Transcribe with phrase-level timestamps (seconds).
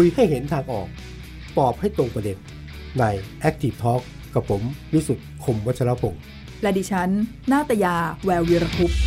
[0.00, 0.88] คุยให้เห็นทางออก
[1.58, 2.38] ตอบให้ตรงประเด็น
[2.98, 3.04] ใน
[3.48, 4.02] Active Talk
[4.34, 4.62] กับผม
[4.92, 6.22] วิสุทธ์คมวัชรพงศ์
[6.62, 7.10] และดิฉัน
[7.52, 9.00] นาตยา แวววีรคุปต์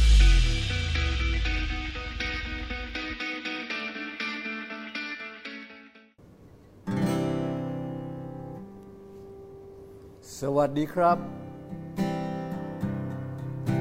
[10.39, 11.17] สวัสดีครับ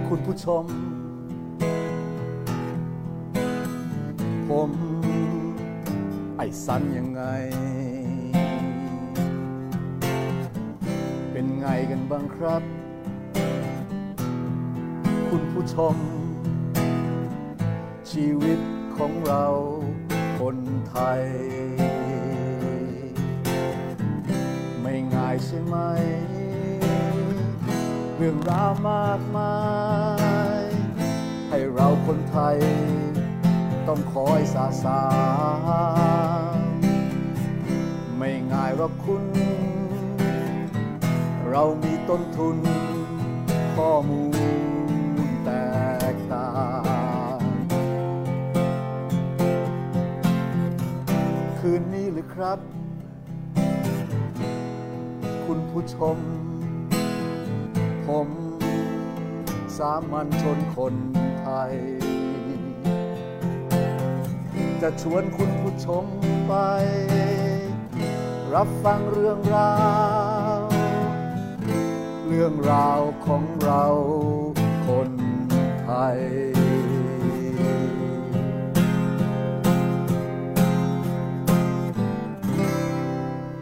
[0.08, 0.64] คุณผู้ชม
[4.48, 4.87] ผมไอ้
[6.64, 7.22] สันยังไง
[11.32, 12.62] เป็นไงกันบ้างครับ
[15.30, 15.96] คุณผู้ชม
[18.10, 18.60] ชีวิต
[18.96, 19.46] ของเรา
[20.40, 21.22] คนไทย
[24.82, 25.76] ไม่ง่ายใช่ไหม
[28.16, 29.56] เรื่องราวมากมา
[30.60, 30.64] ย
[31.48, 32.56] ให้เราคนไทย
[33.88, 35.02] ต้องคอยสาสา
[36.54, 36.58] ง
[38.18, 39.24] ไม่ง่ายหรอกคุณ
[41.50, 42.58] เรามีต้นทุน
[43.76, 44.24] ข้อมู
[45.20, 45.50] ลแต
[46.14, 46.50] กต่า
[47.36, 47.40] ง
[51.58, 52.58] คืนนี้หรือครับ
[55.46, 56.16] คุณผู้ชม
[58.06, 58.28] ผม
[59.78, 60.94] สามัญชนคน
[61.40, 61.74] ไทย
[64.82, 66.04] จะชวนคุณผู้ชม
[66.46, 66.54] ไป
[68.54, 69.74] รับฟังเรื่องรา
[70.56, 70.58] ว
[72.28, 73.84] เรื่องราวของเรา
[74.86, 75.10] คน
[75.82, 76.18] ไทย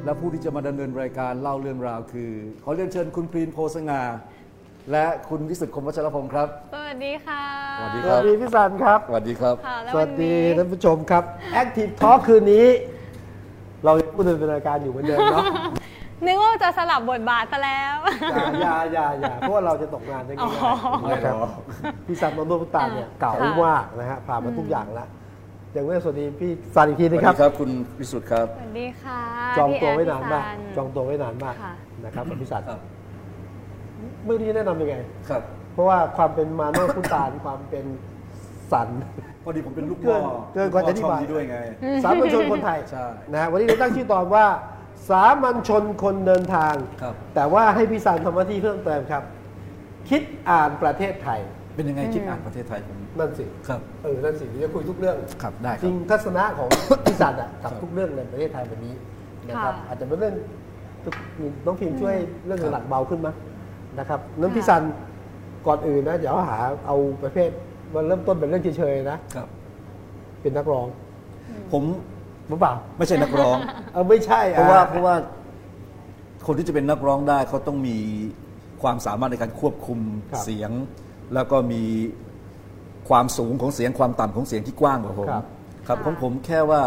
[0.04, 2.32] และผู้ที่จะมาดำเนินรายการเล่าเรื่องราวคือ
[2.64, 4.02] ขอเรียนเชิญคุณพรีนโพสงา
[4.92, 7.42] และคุณวิสุทธิ์คมวัชรพงศ์ครับสวัสดีค่ะ
[7.78, 11.24] สวัสดีสครัวับสดีพี่สันครับ สวัสดีครับ ค่ะแล้สวัสนดีนี้ท่านผู้ชมครับ
[11.60, 12.66] Active Talk คืนนี้
[13.84, 15.44] เรายังพูดดำเนินรายการอยู่เหมือนเดิมเนาะ
[16.24, 17.96] นึกว่าจะสลับบทบาทซะแล้ว
[18.60, 21.52] อย่าอย่าอย่าอย่าเพราะว่าเราจะตกงานได้ง่ายอ๋อๆนะครับไม่หรอก
[22.06, 25.08] พี่สันมโนพุตานเนี่ยค่ะเก่ามากนะฮะผ่านมาทุกอย่างแล้ว
[25.72, 29.20] อย่างแรกสวัสดีพี่สันอีกทีสนะวัสครับดีครับคุณวิสุทธิ์ครับ สวัสดีค่ะ
[29.58, 31.72] จองพี่ตัวแไว้นานมากพี่ซัจองตัวไว้นานมากค่ะ
[32.04, 32.80] นะครับกับพี่สันครับ
[34.26, 34.96] ไม่รู้จะแนะนำยังไง
[35.28, 35.42] ครับ
[35.72, 37.84] เพราะว่าความเป็นมาโนพุตานความเป็น
[38.72, 38.88] สัน
[39.44, 41.58] พอดีผมเป็นลูกเกินพ่อเกินกว่าจะอธิบายช่องนี้ด้วยไง
[42.04, 44.46] สามัญชนคนไทยใช่นะฮะวันนี้เราตั้งชื่อตอนว่า
[45.10, 49.22] สามัญชนคนเดินทาง ครับ แต่ว่าให้พี่สันทำหน้าที่เพิ่มเติมครับ
[50.08, 51.40] คิดอ่านประเทศไทย
[51.76, 56.68] เป็นยังไงคิดอ่านประเทศไทยผมนั่นสิครับ เออนั่นสิเดี๋ยวจะคุยทุกเรื่อง ครับได้คจริรับ งทัศนะของ
[57.04, 58.94] พี่สันอะกับครับทุกเรื่องในประเทศไทยวันนี้
[59.48, 60.34] นะครับ ค่ะอาจจะเป็นเรื่อง
[61.66, 63.34] น้องพิมพ์ช่วยเรื่องครับหลักเบาขึ้นมั้ย
[63.98, 64.82] นะครับนั้นพี่สัน
[65.66, 67.50] ก่อนอื่นนะเดี๋ยวหาเอาประเภท
[67.94, 69.48] มันเริ่มต้นเป็นเรื่องเฉยๆนะครับ
[70.40, 70.86] เป็นนักร้อง
[71.72, 71.82] ผม
[72.48, 73.56] หรือเปล่าไม่ใช่นักร้อง
[73.92, 75.14] เออไม่ใช่เพราะว่าอ่เพราะว่า
[76.46, 77.96] คนที่จะเป็นนักร้องได้เขาต้องมี
[78.82, 79.98] ความสามารถในการควบคุม
[80.30, 80.70] ครับเสียง
[81.34, 81.82] แล้วก็มี
[83.08, 85.44] ความสูงของเสียงความต่ำของเสียงที่กว้างกว่าผมครับ
[85.86, 86.82] ครับของผมแค่ว่า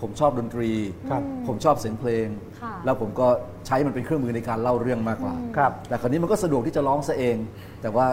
[0.00, 0.70] ผมชอบดนตรี
[1.10, 2.26] ครับ ผมชอบเสียงเพลง
[2.60, 3.26] ค่ะแล้วผมก็
[3.66, 7.36] ใช้มันเป็นเครื่องมือในการเล่าเรื่องมากกว่า ครับ แต่คราวนี้มันก็สะดวกที่จะร้องซะเอง
[7.82, 8.06] แต่ว่า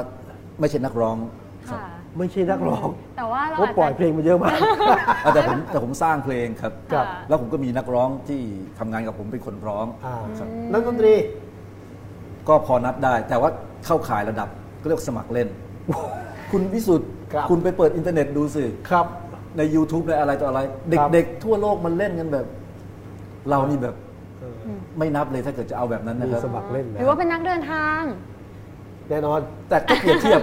[0.59, 1.17] ไม่ใช่นักร้อง
[1.69, 4.57] ครับค่ะ ไม่ใช่นักร้องแต่ว่าเราเพราะปล่อยเพลงมาเยอะมาก
[5.23, 8.41] อะแต่ผมแต่ผมสร้างเพลงครับ ครับค่ะแล้วผมก็มีนักร้องที่
[8.79, 11.13] ทำงานกับผมเป็นคนร้อง อ่าครับ นักดนตรี
[12.47, 13.50] ก็พอนับได้ แต่ว่า
[13.85, 14.50] เข้าข่ายระดับ
[14.81, 15.47] ก็เรียกสมัครเล่น
[16.51, 19.07] คุณวิสุทธ์ครับ คุณไปเปิดอินเทอร์เน็ตดูสิ ครับ
[19.57, 20.59] ใน YouTube ในอะไรต่ออะไร
[20.99, 22.45] ครับเด็กๆทั่วโลกมันเล่นกันแบบ
[23.49, 23.95] เรานี่แบบ
[24.39, 24.55] เออ
[24.97, 28.01] ไม่นับเลยถ้าเกิดจะเอาแบบนั้นนะมีครับสมัครเล่นหนะรือว่าเป็นนักเดินทาง
[29.09, 30.39] แน่นอนแต่ก็เปรียบเทียบ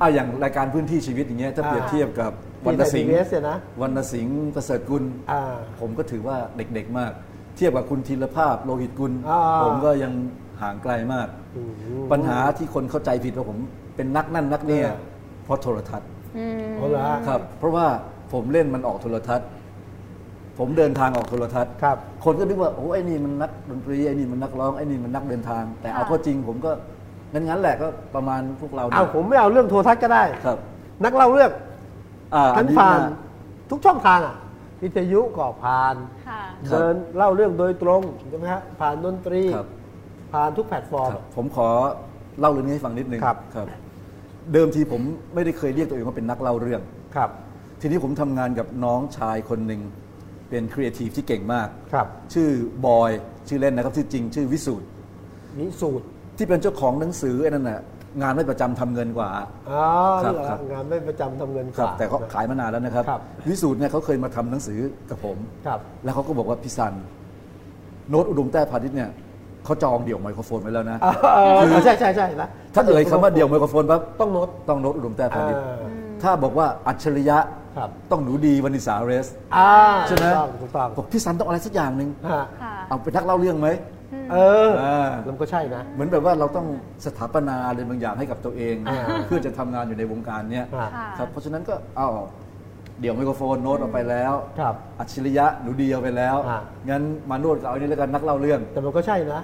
[0.00, 2.32] อะอย่างรายการพื้นที่ชีวิตอย่างเงี้ยถ้าเปรียบเทียบกับ
[2.66, 5.42] วรรณสิงห์ที่ไทย PBS เนี่ยนะวรรณสิงห์ประเสริฐกุลอ่า
[5.80, 7.12] ผมก็ถือว่าเด็กๆมาก
[7.56, 10.12] เทียบกับคุณธีรภาพโลหิตกุลอ่าผมก็ยัง
[10.62, 11.70] ห่างไกลมากอืม
[12.12, 13.58] ปัญหาที่คนเข้าใจผิดว่าผม
[13.96, 14.98] เป็นนักนั่นนักเนี่ยเออ
[15.44, 17.86] เพราะโทรทัศน์อืมเอาละครับ เพราะว่า
[18.32, 19.48] ผมเล่นมันออกโทรทัศน์
[20.58, 26.70] ผมเดินทางออกโทรทัศน์ครับ คนก็นึกว่าโอ้ไอ้นี่มันนักดนตรีไอ้นี่มันนักร้องไอ้นี่มันนักเดินทาง แต่เอาค่ะเข้อจริงผมก็
[27.32, 30.58] งั้นงั้นๆแหละก็ประมาณพวกเราเอาผมไม่เอาเรื่องโทรทัศน์ก็ได้ ครับ
[31.04, 31.50] นักเล่าเรื่อง
[32.34, 33.16] อ่าอัท่านนี้ผ่านน่
[33.70, 34.36] ทุกช่องทางอะ
[34.82, 35.94] วิทยุก็ผ่าน
[36.28, 36.40] ค่ะ
[36.70, 39.68] ครับเดินเล่าเรื่องโดยตรงใช่ไหมฮะผ่านดนตรีครับ
[40.32, 41.68] ผ่านทุกแพลตฟอร์มครับผมขอ
[42.40, 43.66] เล่าเรื่องนี้ให้ฟังนิดนึงครับครับ
[44.52, 45.02] เดิมทีผม
[45.34, 46.80] ไม่ได้เคยเรียกตัวเองว่าเป็นนักเล่าเรื่อง
[47.16, 47.30] ครับ
[47.80, 49.80] ทีนี้ผมทำงานกับน้องชายคนหนึ่ง
[50.50, 52.48] เป็นครีเอทีฟที่เก่งมาก ครับชื่อ
[52.86, 53.10] บอย
[53.48, 54.86] ชื่อเล่นนะครับชื่อจริงชื่อวิสูตร
[55.58, 56.04] นิสูตร
[56.36, 57.80] ที่เป็นเจ้าของหนังสือไอ้นั่นน่ะ
[58.22, 59.30] งานไม่ประจำทำเงินกว่า
[59.70, 59.84] อ๋อ
[60.24, 64.78] ครับเหรอครับ งานไม่ประจำทำเงินกครับ ว่า แต่เขาขายมานานแล้วนะครับ ครับ วิสูตรเนี่ยเขาเคยมาทำหนังสือ
[65.10, 65.36] กับผม
[65.66, 66.94] ครับ แล้วเขาก็บอกว่าพี่ซัน
[68.10, 69.10] โน้ตอุดมแต้พาณิชย์เนี่ย
[69.64, 71.14] เขาจองเดี่ยวไมโครโฟนไว้แล้วนะเออ
[71.68, 75.90] เออใช่ใช่ใช่นะถ้าเอ่ยคำว่าเดี่ยวไมโครโฟนปั๊บต้องโน้ตต้องโน้ตอุดมแต้พาณิชย์อ่า
[76.22, 77.38] ถ้าบอกว่าอัจฉริยะ
[77.76, 79.70] ครับต้องหนูดีวนิษาเรซอ่า
[80.08, 83.68] ใช่ไหมถูกต้องถูกต้องบอกพี่ซันต้องอะไรสักอย่างหนึ่งฮะค่ะเอาเป็นนักเล่าเรื่องไหม
[84.32, 84.36] เอ
[84.66, 86.66] ออ่าแล้วมันก็ใช่นะ เหมือนแบบว่าเราต้อง
[87.04, 92.08] สถาปนาอะไรบางอย่างให้กับตัวเองอ่าเพื่อจะทำงานอยู่ในวงการเนี้ยฮะค่ะครับเพราะฉะนั้นก็เอา
[93.00, 96.58] เดี๋ยวไมโครโฟนโน้ตเอาไปแล้วครับอัจฉริยะหนูดีเอาไปแล้วอ่า
[96.90, 99.40] งั้นมาโน้ตกับเอาอันนี้แล้วกันนักเล่าเรื่อง แต่มันก็ใช่นะ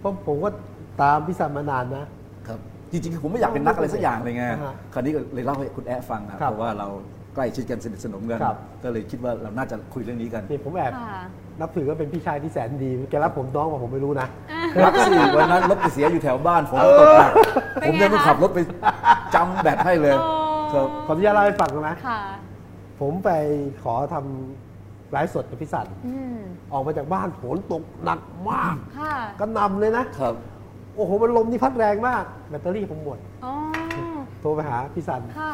[0.00, 0.48] เพราะผมก็
[1.02, 2.04] ตามพี่สันมานานนะ
[2.48, 2.58] ครับ
[2.90, 6.88] จริงๆ ผมไม่อยากเป็นนักอะไรสักอย่างเลยไงอ่าฮะคราวนี้ก็เลยเล่าให้คุณแอะฟังนะครับเพราะว่าเรา
[7.36, 11.20] ใกล้ชิดกันสนิทสนมกัน ครับ ก็เลยคิดว่าเราน่าจะคุยเรื่องนี้กัน นี่ผมแอบค่ะ
[11.60, 14.28] นับถือว่าเป็นพี่ชายที่แสนดี แกรับผมน้องกว่าผมไม่รู้นะ
[14.84, 17.32] รักสี่วันนั้นรถไปเสียอยู่แถวบ้านฝนตกหนัก
[17.80, 18.58] เป็ผนมไงยังต้องคะ ขับรถไป
[19.34, 20.30] จำแบตให้เลยโอ้
[20.72, 22.20] ครับ ขออนุญาตเล่าให้ฟังนะ ค่ะ
[23.00, 23.30] ผมไป
[23.82, 26.38] ขอทำไลฟ์สดกับพี่สัน อืม
[26.72, 30.34] ออกมาจากบ้านฝนตกหนักมาก ค่ะ ก็นำเลยนะ ครับ
[30.96, 33.52] โอ้โห มันลมนี่พัดแรงมาก แบตเตอรี่ผมหมด อ๋อ
[34.40, 35.52] โทรไปหาพี่สัน ค่ะ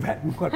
[0.00, 0.50] แบตหมด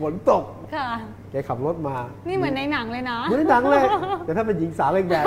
[0.00, 0.44] ฝนตก
[0.74, 0.88] ค่ะ
[1.30, 1.96] แกขับรถมา
[2.28, 3.84] นี่เหมือนในหนังเลยนะเหมือนในหนังเลย
[4.24, 5.24] แต่ถ้าเป็นหญิงสาวแรง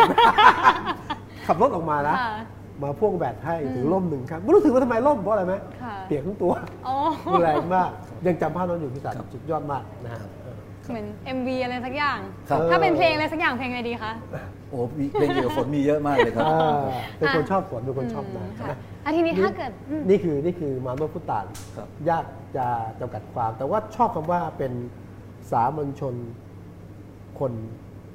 [0.73, 2.33] ๆขับรถออกมานะค่ะ
[2.83, 6.53] มาพ่วงแบตให้ถือร่มหนึ่งครับไม่รู้ถือว่าทำไมร่มเพราะอะไรไหมค่ะเปียกทั้งตัว
[6.85, 6.95] โอ้
[7.41, 7.89] แรงมาก
[8.25, 10.57] ยังจำภาพนั้นอยู่พี่สันครับสุดยอดมากนะฮะเออ
[10.89, 11.05] เหมือน
[11.37, 12.19] MV อะไรสักอย่าง
[12.49, 14.11] ครับถ้าเป็นเพลงอะไรสักอย่างเพลงอะไรดีคะ
[14.69, 16.79] โอ้มีเพลงเกี่ยวกับฝนมีเยอะมากเลยครับอ่า
[17.17, 21.45] เป็นคนชอบฝนเป็นคนชอบมน้ำค่ะนะ อะทีนี้ถ้าเกิดอืมนี่คือนี่คือมาโนพุตตาน
[21.77, 22.25] ครับยาก
[22.57, 22.68] จะ
[23.00, 24.71] จำกัดความ แต่ว่าชอบคำว่าเป็น
[25.51, 26.15] สามัญชน
[27.39, 27.51] คน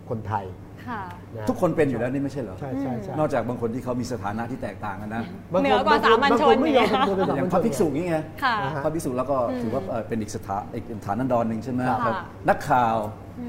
[0.09, 0.47] คนไทย
[0.87, 5.23] ค่ะะทุกคนเป็นอยู่แล้วนี่ไม่ใช่เหรอใช่ใช่ใช่นอกจากบางคนที่เขามีสถานะที่แตกต่างกันนะ
[5.53, 12.17] บงคเหนือกว่าสามัญชนบางคไม่ยอมเนี่ยทำตัวเป็นสาอย่ามังญพชระนภิกษุนี่ไงค่ะอ่าฮะพระภิกษุแล้วก็ถือว่าเอ่อเป็นอีกสถาอีกฐานันดรหนึ่งใช่ไหมครับครับ
[12.49, 12.97] นักข่าว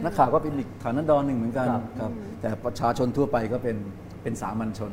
[0.05, 2.11] นักข่าวก็เป็นอีกฐานันดรหนึ่งเหมือนกันครับครับ
[2.41, 3.77] แต่ประชาชนทั่วไปก็เป็น
[4.23, 4.91] เป็นสามัญชน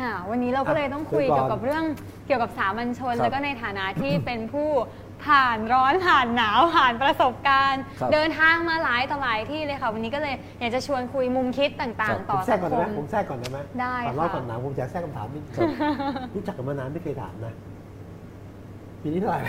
[0.00, 1.84] ค่ะค่ะวันนี้เราก็เลยต้องคุยคุยก่อนเกี่ยวกับเรื่อง
[2.26, 4.70] เกี่ยวกับสามัญชนครับแล้วก็ในฐานะที่เป็นผู้
[5.26, 15.42] ผ่านร้อนผ่านหนาวผ่านประสบการณ์ครับเดินทางมาหลายต่อหลายที่เลยค่ะ วันนี้ก็เลยอยากจะชวนคุยมุมคิดต่างๆผต่อมแทรสักงก่อนคได้ไหมมผมแทรกก่อนได้ไหมได้ก่อนเล่าค่ะก่อนหนังผมจะแทรกคำถามนิด
[16.34, 17.54] รู้จักกันมานานไม่เคยถามนะ
[19.02, 19.40] ปีนี้เท่าไหร่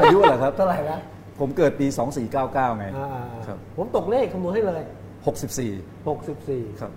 [0.00, 1.00] อายุเหรอครับเท่าไหร่แล้ว
[1.40, 1.86] ผมเกิดปี
[2.32, 3.08] 2499 ไงอ่า
[3.46, 4.82] ครับผมตกเลขคำนวณให้เลย
[5.26, 6.92] 64 64 ครับ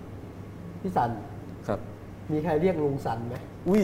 [0.82, 1.31] พี่สันครับ
[2.34, 3.36] มีใครเรียกลุงสันไหม
[3.68, 3.82] อุ้ย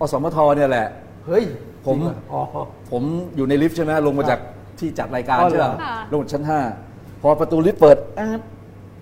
[0.00, 0.86] อสมทเนี่ยแหละ
[1.26, 1.44] เฮ้ย
[1.86, 2.40] ผมจริงเหรออ๋อ
[2.90, 3.02] ผม
[3.36, 4.40] อยู่ในลิฟต์ใช่ไหมลงมาจาก
[4.78, 6.44] ที่จัดรายการอ๋อใช่ไหมเหรอค่ะลงจากชั้น
[6.82, 8.40] 5พอประตูลิฟต์เปิดแอด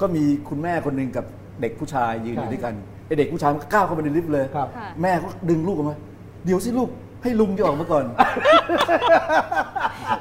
[0.00, 1.24] ก็มีคุณแม่คนหนึ่งกับ
[1.60, 2.74] เด็กผู้ชายยืนอยู่ด้วยกัน
[3.06, 5.96] ไอเด็กผู้ชายมันก็ก้าวเข้าไปในลิฟต์เลย ครับ ค่ะ แม่ก็ดึงลูกออกมา
[6.44, 6.88] เดี๋ยวสิลูก
[7.22, 8.04] ให้ลุงจะออกมาก่อน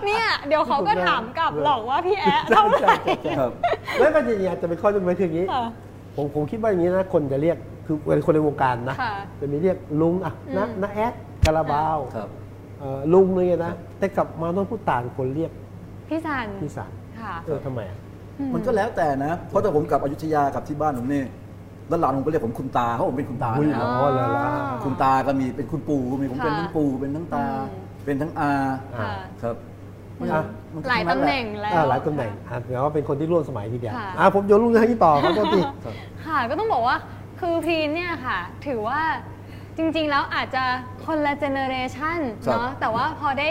[0.06, 3.52] เนี่ยเดี๋ยวเขาก็ถามกลับหรอกว่าพี่แอะใช่เท่าไหใช่ร่ใช่ใช่ครับ
[4.00, 5.64] แล้วก็จริงๆจะเป็นข้อจำเป็นคืออย่างนี้ ค่ะ
[6.16, 7.58] ผมผมคิดว่าอย่างนี้นะคนจะเรียก
[7.92, 12.30] คือเป็นคนในวงการนะ ค่ะจะมีเรียกลุงอะนะอืมนะแอดคาราบาวครับ
[12.80, 15.52] เอ่อลุงเลยนะ แต่กลับมาต้องพูดต่างคนเรียก
[16.10, 17.98] พี่สันพี่สันค่ะเออทำไมอะ
[18.54, 21.24] มันก็แล้วแต่นะ เพราะถ้าผมกลับอยุธยากับที่บ้านผมนี่
[21.90, 24.42] แล้วหลานผมก็เรียกผมคุณตาเพราะผมเป็นคุณตาอุ้ยนะอ๋อเลยละ
[24.86, 28.52] คุณตาก็มีเป็นคุณปู่ก็มีผมเป็นค่ะทั้งปู่เป็นทั้งตาอืมเป็นทั้งอา
[29.00, 29.12] ค่ะ
[29.42, 29.56] ครับ
[30.34, 30.44] อะ
[30.74, 35.96] มันก็หลายทั้ตำนั้นแหละน่งแล้ว อ่าหลายตำแหน่งอะแปลว่าเป็นคนที่ร่วมสมัยทีเดียวค่ะ อ่าผมโยนลุงทางนี้ต่อครับโทษทีครับ
[36.26, 36.96] ค่ะ ก็ต้องบอกว่า
[37.42, 39.02] คือพรีมเนี่ยค่ะ ถือว่า
[39.78, 40.64] จริง ๆ แล้วอาจจะ
[41.06, 43.50] คนละ generation ครับเนาะแต่ว่าพอได้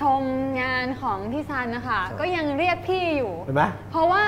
[0.00, 0.20] ชม
[0.60, 4.24] งานของพี่ซันนะคะครับก็ยังเรียกพี่อยู่ เห็นไหม เพราะว่า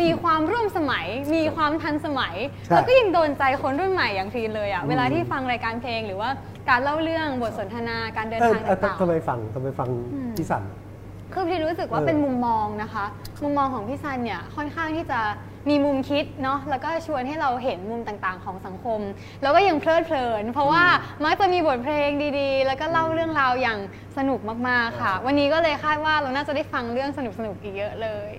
[0.00, 2.34] มีความร่วมสมัย มีความทันสมัย
[2.66, 6.30] ใช่แล้วก็ยังโดนใจคนรุ่นใหม่อย่างพรีนเลยอะเวลาที่ฟังรายการเพลงหรือว่า
[6.68, 13.04] การเล่าเรื่องบทสนทนาการเดินเออทางเออต่างทำไมฟังทำไมฟังอืม พี่สันๆคือพี่รู้สึกว่าเออเป็นมุมมองนะคะ
[13.42, 15.20] มุมมองของพี่ซันเนี่ยค่อนข้างที่จะ
[15.68, 19.00] มีมุมคิดเนาะแล้วก็ชวนให้เราเห็นมุมต่างๆ ของสังคม
[19.42, 20.84] แล้วก็ยังเพลิดเพลิน เพราะว่า
[21.24, 23.78] มักจะมีบทเพลงดีๆ แล้วก็เล่าเรื่องราวอย่าง
[24.18, 28.30] สนุกมากๆค่ะ วันนี้ก็เลยคาดว่าเราน่าจะได้ฟังเรื่องสนุกๆอีกเยอะเลย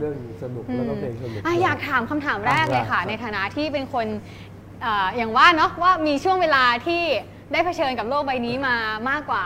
[0.00, 4.06] เรื่องสนุกแล้วก็เพลงสนุกอะอยากถามคำถามแรกเลยค่ะครับในฐานะที่เป็นคน
[4.82, 7.02] เอ่ออย่างว่าเนาะว่ามีช่วงเวลาที่
[7.52, 8.76] ได้เผชิญกับโลกใบนี้มา
[9.10, 9.44] มากกว่า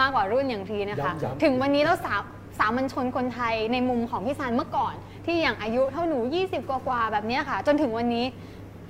[0.00, 2.16] มากกว่ารุ่นอย่างทีนะคะย้ำๆถึงวันนี้แล้วสา
[2.58, 4.94] สามัญชนคนไทยในมุมของพี่ซันเมื่อก่อน
[5.26, 8.24] ที่อย่างอายุเท่าหนู 20 กว่าๆแบบเนี้ยค่ะ จนถึงวันนี้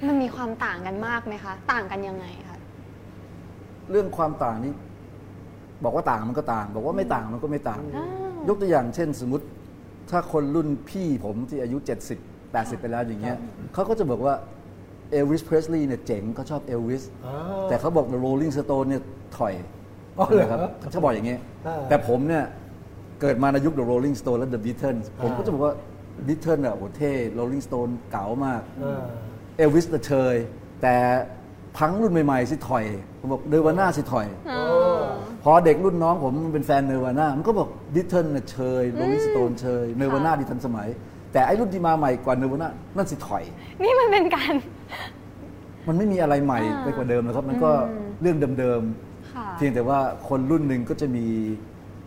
[0.07, 2.59] มันมีความต่างกันมากไหมคะ ต่างกันยังไงคะ
[3.91, 4.73] เรื่องความต่างนี้
[5.85, 9.45] บอกว่าต่างมันก็ต่าง บอกว่าไม่ต่างมันก็ไม่ต่างอ้าวยกตัวอย่างเช่น สมมติ
[10.11, 11.79] ถ้าคนรุ่นพี่ผมที่อายุ
[12.25, 13.39] 70 80 ไปแล้วอย่างเงี้ย
[13.75, 14.35] เขาก็จะบอกว่า
[15.11, 17.35] เอลวิสเพรสลีย์เนี่ยเจ๋งเขาชอบเอลวิสอ่า
[17.69, 19.03] แต่เขาบอก The Rolling Stone เนี่ย
[19.37, 19.55] ถอย
[20.19, 20.61] อ๋อเหรอนะครับ
[20.91, 21.37] เขาบอกอย่างนี้
[21.67, 22.45] อ่าแต่ผมเนี่ย
[23.21, 25.75] เกิดมาในยุค The Rolling Stone และ The Beatles ผมก็จะบอกว่า
[26.27, 29.05] Beatles อะโหเท่ Rolling Stone เก๋ามากเออ
[29.57, 30.35] เอลวิสเชย
[30.83, 30.97] แต่
[31.77, 32.85] ฟังรุ่นใหม่ ๆ สิถอย
[33.19, 34.63] ผมบอกเนวาน่าสิถอยอ๋อ
[35.43, 40.89] พอเด็กรุ่นน้องผมมันเป็นแฟน Nirvana มันก็บอกบิทเทิลน่ะเชย Rolling Stones เชย Nirvana ดีทันสมัย
[41.33, 43.43] แต่ไอ้รุ่นที่มาใหม่กว่าเนวาน่านั่นสิถอย
[43.83, 44.55] นี่มันเป็นการ
[45.89, 48.81] มันไม่มีอะไรใหม่อ่าไปกว่าเดิมแล้วครับ มันก็อืมเรื่องเดิม
[49.33, 51.27] ค่ะๆเพียงแต่ว่าคนรุ่นหนึ่งก็จะมี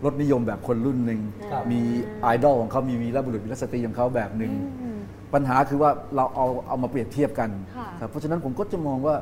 [0.05, 1.19] รสนิยมแบบคนรุ่นหนึ่ง
[1.51, 1.79] ครับ มี
[2.21, 4.51] ไอดอลของเขามีวีรบุรุษวีรสตรีของเขาแบบหนึ่ง
[4.81, 4.99] อืม
[5.33, 9.15] ปัญหาคือว่าเราเอาเอามาเปรียบเทียบกันค่ะ ครับเพราะฉะนั้นผมก็จะมองว่า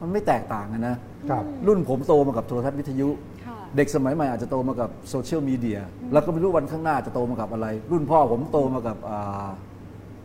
[0.00, 0.96] มันไม่แตกต่างกันนะ
[1.30, 3.08] ครับ รุ่นผมโตมากับโทรทัศน์วิทยุ
[3.46, 5.78] ค่ะ เด็กสมัยใหม่อาจจะโตมากับโซเชียลมีเดีย
[6.12, 9.48] แล้วก็ไม่รู้วันข้างหน้าจะโตมากับอะไร รุ่นพ่อผมโตมากับอ่า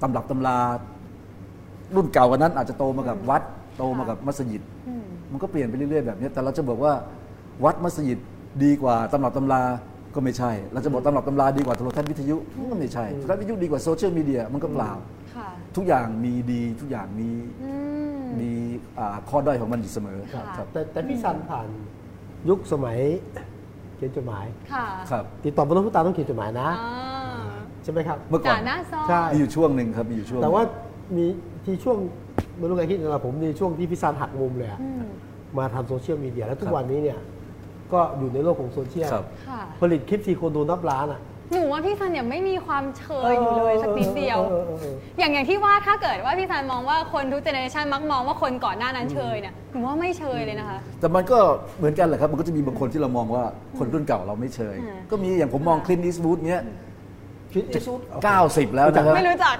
[0.01, 0.57] ตำรับตำรา
[1.95, 3.41] รุ่นเก่ากว่านั้นอาจจะโตมากับวัด
[3.77, 6.93] โตมากับมัสยิด อืม มันก็เปลี่ยนไปเรื่อยๆแบบนี้แต่เราจะบอกว่า
[7.63, 8.19] วัดมัสยิด
[8.63, 9.61] ดีกว่าตำรับตำรา
[10.15, 12.37] ก็ไม่ใช่ เราจะบอกตำรับตำราดีกว่าโทรทัศน์วิทยุ
[12.71, 14.91] ก็ไม่ใช่โทรทัศน์วิทยุดีกว่าโซเชียลมีเดียมันก็เปล่า
[15.35, 17.29] ค่ะทุกอย่างมีดีทุกอย่างมี
[17.63, 17.71] อื
[18.17, 18.49] ม มี
[18.99, 21.67] อ่าข้อด้อยของมันอยู่เสมอค่ะ ครับแต่แต่พี่ซันผ่าน
[22.49, 22.97] ยุคสมัย
[23.97, 30.63] เขียนจดหมาย ค่ะครับ ติดต่อบนรถผู้ตาต้องเขียนจดหมายนะ อ่าใช่ไหมครับ เมื่อก่อนจ่าหน้าซอง ใช่ มีอยู่ช่วงหนึ่งครับมีอยู่ช่วงแต่ว่า
[31.17, 31.25] มี
[31.65, 31.97] ที่ช่วง
[32.57, 35.05] ไม่รู้ไงคิดนะผมมีช่วงที่พี่ซันหักมุมเลยอะอืม
[35.57, 37.19] มาทำโซเชียลมีเดียแล้วทุกครับ วันนี้เนี่ย
[37.93, 41.21] ก็อยู่ในโลกของโซเชียลครับ ค่ะ ผลิตคลิปทีคนดูนับล้านอะ
[41.53, 51.37] หนูว่าพี่ซันเนี่ยไม่มีความเชยอยู่เลยสักนิดเดียว ออเออเออ อย่างอย่างที่ว่าถ้าเกิดว่าพี่ซันมองว่าคนทุก generation มักมองว่าคนก่อนหน้านั้นเชยเนี่ยหนูว่าไม่เชยเลยนะคะ แต่มันก็
[51.77, 53.43] เหมือนกันแหละครับ มันก็จะมีบางคนที่เรามองว่า
[53.77, 56.61] คนรุ่นเก่าเราไม่เชย อืม ก็มีอย่างผมมองคลิน e ีส w ูดเนี้ย
[57.53, 57.99] คิดอีสุด
[58.37, 59.55] 90 แล้วนะครับ ไม่รู้จัก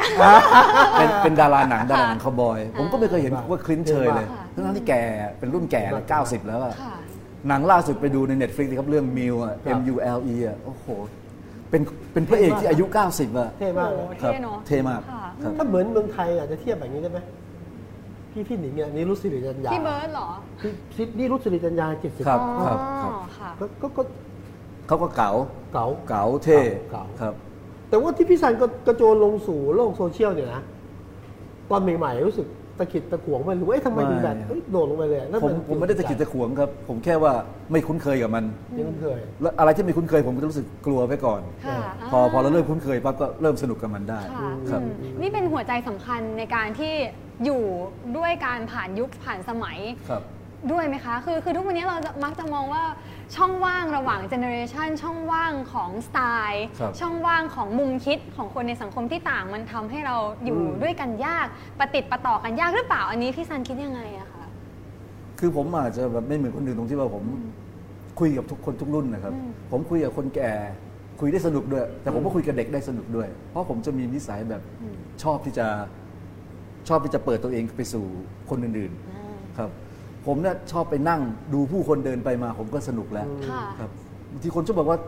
[0.98, 4.94] เป็นเป็นดาราหนังดาราหนังคาวบอย ผมก็ไม่เคยเห็นว่าคลินเชยเลยค่ะทั้งๆที่แก
[5.40, 6.96] เป็นรุ่นแก่เลย90 แล้วอะค่ะ
[7.48, 10.88] หนังล่าสุดไปดูใน Netflix นะครับเรื่องมิวอะ ครับ M U L E อะโอ้โห
[11.70, 11.82] เป็น
[12.14, 17.20] เป็นพระเอกที่อายุ 90อะเท่มากโอ้นะโหครับเท่เนอะเท่มากค่ะ ครับ ถ้าเหมือนเมืองไทยอาจจะเทียบแบบนี้ได้ไหม
[18.32, 20.30] พี่พี่หนิงเนี่ยนี่รุสิริจันยาพี่เบิร์ดเหรอ
[20.62, 22.70] พี่พี่นี่รุสิริจันยาเจ็ดสิบครับ อ๋อค
[23.06, 24.02] รับค่ะ ก็ก็ก็
[24.88, 25.32] เขาก็เก๋า
[25.74, 26.60] เก๋า เก๋าเท่
[26.92, 27.34] เก๋า ครับ
[27.90, 30.62] แต่ว่าที่พี่ซันก็กระโจนลงสู่โลกโซเชียลเนี่ยนะ
[31.70, 32.48] ตอนใหม่ๆรู้สึก
[32.80, 37.34] ตะขิดตะขวงไปหรือว่าเอ๊ะทำไมถึงแบบไม่เอ้ยโดดลงไปเลยนั่นผมเป็นผมไม่ได้ตะกิดตะขวงครับ ผมแค่ว่า
[37.72, 38.44] ไม่คุ้นเคยกับมัน
[38.76, 41.80] ที่คุ้นเคย แล้วอะไรที่ไม่คุ้นเคยผมก็จะรู้สึกกลัวไปก่อนค่ะ
[42.12, 46.94] พอพอเราเริ่มคุ้นเคยปั๊บก็เริ่มสนุกกับมันได้ค่ะครับอืมนี่เป็นหัวใจสำคัญในการที่
[47.46, 47.64] อยู่
[48.18, 49.78] ด้วยการผ่านยุคผ่านสมัย
[50.10, 50.24] ครับ
[50.72, 52.84] ด้วยไหมคะ คือคือทุกวันนี้เราจะมักจะมองว่า
[53.36, 61.48] ช่องว่างระหว่างเจเนอเรชันช่องว่างของสไตล์ ครับช่องว่างของมุมคิดของคนในสังคมที่ต่างมันทำให้เราอยู่อืม ด้วยกันยาก
[61.80, 64.46] ปฏิดประต่อกันยากหรือเปล่าอันนี้พี่ซันคิดยังไงอะคะ
[65.40, 67.24] คือผมอาจจะแบบไม่เหมือนคนอื่นตรงที่ว่าผม
[68.20, 69.34] คุยกับทุกคนทุกรุ่นนะครับ
[69.72, 70.52] ผมคุยกับคนแก่
[71.20, 74.62] คุยได้สนุกด้วย แต่ผมก็คุยกับเด็กได้สนุกด้วย เพราะผมจะมีนิสัยแบบ
[75.24, 75.68] ชอบที่จะ
[76.88, 78.06] ชอบที่จะเปิดตัวเองไปสู่
[78.50, 78.92] คนอื่น
[79.26, 79.70] ๆ ครับ
[80.28, 81.22] ผมเนี่ยชอบไปนั่ง
[81.54, 83.92] ดูผู้คนเดินไปมาผมก็สนุกแล้วค่ะ ครับ
[84.32, 85.00] บางทีคนชอบบอกว่า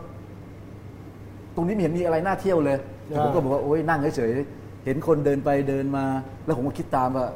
[1.54, 6.04] ตรงนี้ไม่เห็นมีอะไรน่าเที่ยวเลยแต่ผมก็บอกว่าโอ๊ยนั่งเฉยๆเห็นคนเดินไปเดินมา
[6.44, 7.26] แล้วผมก็คิดตามว่า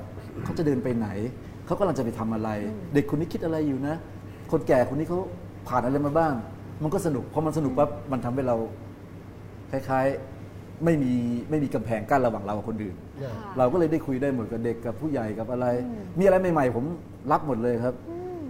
[0.45, 1.09] เขาจะเดินไปไหน
[1.67, 2.51] เขากำลังจะไปทำอะไร
[2.95, 3.97] เด็กคนนี้คิดอะไรอยู่นะ
[4.51, 5.19] คนแก่คนนี้เขา
[5.69, 6.33] ผ่านอะไรมาบ้าง
[6.83, 8.57] มันก็สนุกพอมันสนุกปั๊บมันทำให้เรา
[9.71, 10.34] คล้ายๆ
[10.85, 11.13] ไม่มี
[11.51, 15.67] ไม่มีกำแพงกั้นระหว่างเรากับคนอื่นเนี่ยค่ะเราก็เลยได้คุยได้หมดกับเด็กกับผู้ใหญ่กับอะไร
[16.19, 16.85] มีอะไรใหม่ๆ ผม
[17.33, 17.95] รับหมดเลยครับ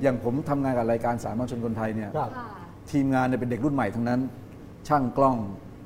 [0.03, 2.47] อย่างผมทำงานกับรายการสามัญชนคนไทยเนี่ยครับค่ะ
[2.91, 4.21] ทีมงานเนี่ยเป็นเด็กรุ่นใหม่ทั้งนั้น
[4.89, 5.37] ช่างกล้อง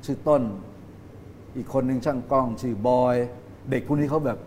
[0.05, 0.41] ชื่อต้น
[1.57, 3.15] อีกคนหนึ่งช่างกล้องชื่อบอย
[3.71, 4.37] เด็กพวกนี้เขาแบบ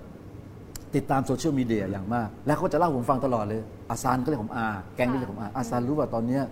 [0.95, 6.43] ติดตามโซเชียลมีเดียอย่างมาก แล้วเขาจะเล่าให้ผมฟังตลอดเลย อาซานก็เรียกผมอา แกงก็เรียกผมอา อาซานรู้ว่าตอนเนี้ย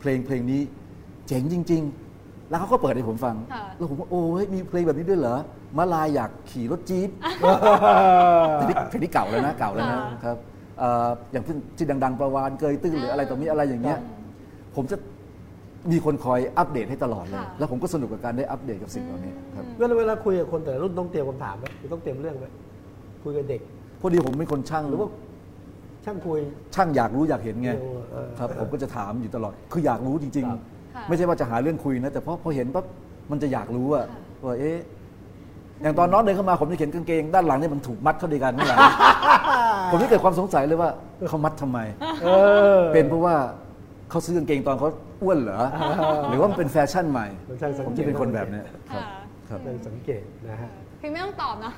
[0.00, 0.60] เพลงเพลงนี้
[1.28, 2.07] เจ๋งจริง ๆ
[2.50, 5.36] แล้วเขาก็เปิดให้ผมฟัง ค่ะ แล้วผมว่าโอ้ยมีเพลงแบบนี้ด้วยเหรอ
[5.78, 7.10] มาลายอยากขี่รถจี๊ป
[8.56, 10.36] เพลงนี้เพลงนี้เก่าแล้วนะเก่าแล้วนะครับ
[10.78, 11.44] เอ่ออย่าง
[11.76, 13.98] ที่ดังๆประวานเกยตื้นหรืออะไรต่อมีอะไรอย่างเงี้ย
[14.76, 14.96] ผมจะ
[15.92, 22.46] มีคนคอยอัปเดตให้ตลอดเลย ค่ะ แล้วผมก็สนุกกับการได้อัปเดตกับสิ่งเหล่านี้ครับ เวลาเวลาคุยกับคนแต่ละรุ่นต้องเตรียมคำถามไหมหรือต้องเตรียมเรื่องไหม
[23.24, 23.60] คุยกับเด็ก
[24.00, 25.08] พอดีผมเป็นคนช่างหรือว่า
[26.04, 26.40] ช่างคุย
[26.74, 27.70] ช่างอยากรู้อยากเห็นไง
[28.12, 30.77] เออครับผมก็จะถามอยู่ตลอด คืออยากรู้จริงครับค่ะๆ
[31.08, 32.84] ไม่ใช่ว่าจะหาเรื่องคุยนะ แต่พอพอเห็นปั๊บ
[33.30, 34.06] มันจะอยากรู้อะ
[34.44, 34.78] ว่าเอ๊ะ
[35.82, 38.78] อย่างตอนน้องเดินเข้ามาผมจะเห็นกางเกง ด้านหลังเนี่ยมันถูกมัดเข้าด้วยกันข้างหลัง
[39.90, 40.90] ผมนี่เกิดความสงสัยเลยว่า
[41.30, 41.78] เขามัดทำไม
[42.22, 42.28] เอ
[42.78, 43.34] อเป็นเพราะว่า
[44.10, 44.88] เขาซื้อกางเกงตอนเขา
[45.22, 45.60] อ้วนเหรอ
[46.28, 49.02] หรือว่ามันเป็นแฟชั่นใหม่มันช่างสังเกตผมจะเป็นคนแบบเนี้ยครับค่ะ
[49.48, 51.74] ครับได้สังเกตนะฮะ พี่ไม่ต้องตอบเนาะ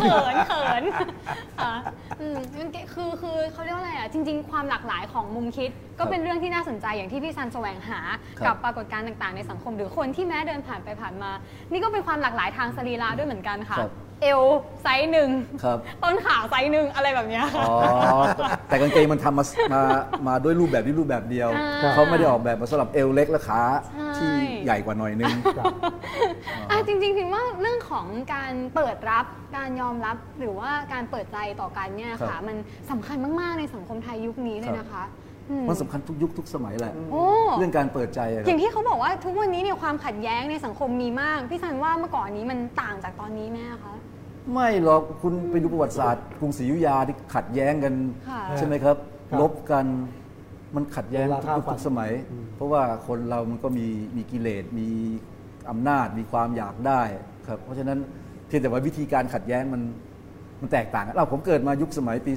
[0.00, 1.74] เขินเขินค่ะ
[2.20, 8.00] อืมมันคือคือเขาเรียกว่าอะไรอะจริง ๆ ความหลากหลายของมุมคิด ก็เป็นเรื่องที่น่าสนใจอย่างที่พี่ซันแสวงหา
[8.38, 11.30] ครับกับปรากฏการณ์ต่างๆ ในสังคม หรือคนที่แม้เดินผ่านไปผ่านมา
[11.72, 13.92] นี่ก็เป็นความหลากหลายทางสรีระด้วยเหมือนกันค่ะครับ
[14.22, 14.42] เอว
[14.82, 15.30] ไซส์หนึ่ง
[15.64, 17.76] ครับต้นขาไซส์หนึ่งอะไรแบบเนี้ยค่ะ อ๋อ
[18.68, 19.44] แต่กางเกงมันทำมา
[19.74, 19.82] มา
[20.28, 24.32] มาด้วยรูปแบบนี้รูปแบบเดียวอ่าเขาไม่ได้ออกแบบมาสำหรับเอวเล็กและขาใช่ ที่
[24.64, 25.32] ใหญ่กว่าหน่อยนึง
[26.70, 32.56] อะจริงๆพิมว่าเรื่องของการเปิดรับการยอมรับหรือว่าการเปิดใจต่อกันเนี่ยครัค่ะ บมัน
[32.90, 35.25] สำคัญมากๆในสังคมไทยยุคนี้เลยนะคะอื
[35.62, 37.24] มมันสำคัญทุกยุคทุกสมัยแหละโอ้
[37.58, 43.94] เรื่องการเปิดใจอะคอรับย่างที่เขาบอกว่าทุกวันนี้เนี่ยความขัดแย้งในสังคมมีมาก พี่ซันว่าเมื่อก่อนนี้มันต่างจากตอนนี้ไหมอะคะ
[44.52, 47.94] ไม่หรอกคุณไปดูประวัติศาสตร์กรุงศรีอยุธยาที่ขัดแย้งกัน
[48.28, 48.96] ค่ะใช่ไหมครับ
[49.30, 49.86] ครับลบกัน
[50.76, 52.10] มันขัดแย้งราทุคากยุคฟันทุกสมัย
[52.56, 53.86] เพราะว่าคนเรามันก็มี
[54.16, 54.88] มีกิเลสมี
[55.70, 57.02] อำนาจมีความอยากได้
[57.46, 57.98] ครับ เพราะฉะนั้น
[58.46, 59.82] เพียงแต่ว่าวิธีการขัดแย้งมัน
[60.60, 62.32] มันแตกต่างกันเราผมเกิดมายุคสมัยปี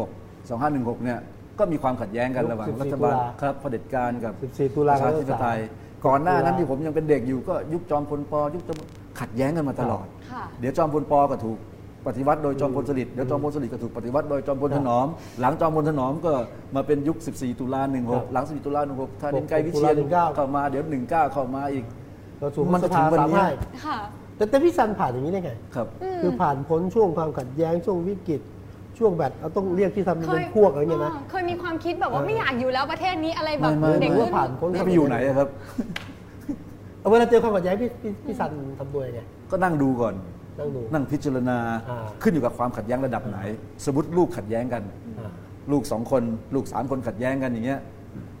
[0.00, 1.18] 2516 2516 เนี่ย
[1.60, 5.60] ก็มีความขัดแย้งกันระหว่างยุค14รัฐบาลตุลาครับเผด็จการกับ14ตุลาประชาธิปไตย
[6.06, 8.78] ก่อนหน้านั้นตุลาที่ผมยังเป็นเด็กอยู่ก็ยุคจอมพลปยุคจอม
[9.20, 11.58] ขัดแย้งกันมาตลอดค่ะเดี๋ยวจอมพลปก็ถูก
[12.06, 15.06] ปฏิวัติโดยจอมพลสฤษดิ์เดี๋ยวจอมพลสฤษดิ์ก็ถูกปฏิวัติโดยจอมพลถนอม
[15.40, 16.32] หลังจอมพลถนอมก็
[16.74, 21.84] มาเป็นยุค 14 ตุลาครับ16 หลัง 14 ตุลา16ท่านินไกรวิเชียนตุลา19เข้ามาเดี๋ยว 19 เข้ามาอีก
[22.38, 23.48] เราสู่มันสจะถึภางวันสามนี้ห้า
[23.84, 23.98] ค่ะ
[24.36, 25.86] แต่แต่พี่ซันผ่านอย่างนี้ได้ไงครับ
[26.22, 28.40] คือผ่านพ้นช่วงความขัดแย้งช่วงวิกฤต
[29.00, 35.48] ช่วงแบบเราต้องเรียกที่ทำเป็นพวกอะไรเงี้ยนะเออเคยมีความคิดแบบว่าเออไม่อยากอยู่แล้วประเทศนี้อะไรแบบไม่ไม่เด็กหรือรุ่ว่านผ่านพ้นแล้วไปอยู่ไหนอะครับ
[37.00, 40.14] เอาเวลาเจอความขัดแย้งพี่พี่พี่ซันทำตัวยังไงก็นั่งดูก่อน
[40.58, 41.58] นั่งดูนั่งพิจารณา
[41.90, 43.38] อ่าขึ้นอยู่กับความขัดแย้งระดับไหน
[43.84, 44.82] สมมติลูกขัดแย้งกัน
[45.18, 45.30] อ่า
[45.72, 46.22] ลูกสองคน
[46.54, 47.80] ลูกสามคนขัดแย้งกันอย่างเงี้ย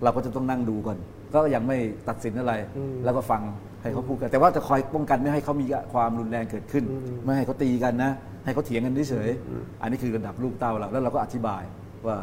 [0.02, 0.98] เราก็จะต้องนั่งดูก่อน
[1.34, 1.76] ก็ยังไม่
[2.08, 3.42] ตัดสินอะไรอืมแล้วก็ฟัง
[3.82, 8.10] ให้เขาพูดกัน แต่ว่าจะคอยป้องกันไม่ให้เขามีความรุนแรงเกิดขึ้นอืมไม่ให้เขาตีกันนะ
[8.44, 11.62] ให้เขาเถียงกันเฉยๆอันนี้คือระดับลูกเต้าเราแล้วเราก็อธิบาย
[12.06, 12.16] ว่า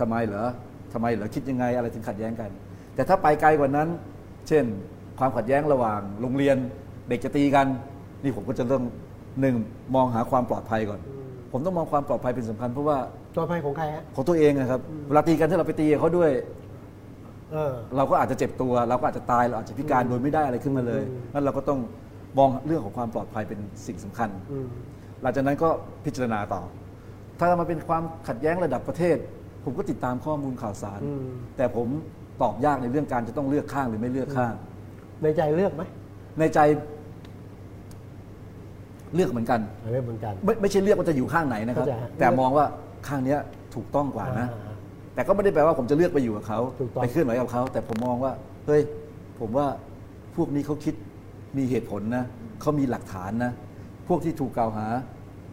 [0.00, 0.46] ทำไมเหรอ
[0.92, 2.50] ทำไมเหรอคิดยังไงอะไรถึงขัดแย้งกัน
[2.94, 3.88] แต่ถ้าไปไกลกว่านั้น
[4.48, 4.64] เช่น
[5.18, 6.56] ความขัดแย้งระหว่างโรงเรียน
[7.08, 7.66] เด็กจะตีกัน
[8.22, 8.84] นี่ผมก็จะต้อง
[9.40, 9.56] หนึ่ง
[9.94, 11.00] มองหาความปลอดภัยก่อน
[11.52, 12.98] ผมต้องมองความปลอดภัยเป็นสำคัญเพราะว่า
[13.34, 16.30] จอภัยของใครฮะของตัวเองนะครับเวลาตีกันถ้าเราไปตีกับเขาด้วย
[17.52, 21.80] เออเราก็อาจจะเจ็บตัวเราก็อาจจะตายเราอาจจะพิการโดยไม่ได้อะไรขึ้นมาเลยอืมนั่นเราก็ต้อง
[22.38, 24.66] มองเรื่องของความปลอดภัยเป็นสิ่งสำคัญอืม
[25.22, 25.68] หลังจากนั้นก็
[26.04, 26.62] พิจารณาต่อ
[27.38, 29.16] ถ้ามันเป็นความขัดแย้งระดับประเทศ
[29.64, 31.24] ผมก็ติดตามข้อมูลข่าวสารอืม
[31.56, 31.88] แต่ผม
[32.42, 34.52] ตอบยากในเรื่องการจะต้องเลือกข้างหรือไม่เลือกข้าง
[35.22, 35.82] ในใจเลือกไหม
[36.38, 36.60] ในใจ
[39.14, 39.60] เลือกเหมือนกัน
[39.92, 42.66] เลือกเหมือนกัน ไม่ไม่ใช่เลือกว่าจะอยู่ข้างไหนนะครับเข้าใจฮะแต่มองว่า
[43.08, 43.38] ข้างเนี้ย
[43.74, 44.71] ถูกต้องกว่านะอ่า
[45.14, 48.32] แต่ก็ไม่ได้แปลว่าผมจะเลือกไปอยู่กับเขาถูกต้อง ไปเคลื่อนไหวกับเขา แต่ผมมองว่า
[48.66, 48.80] เฮ้ย
[49.40, 49.66] ผมว่า
[50.36, 50.94] พวกนี้เขาคิด
[51.56, 52.24] มีเหตุผลนะ
[52.60, 53.52] เขามีหลักฐานนะ
[54.08, 54.86] พวกที่ถูกกล่าวหา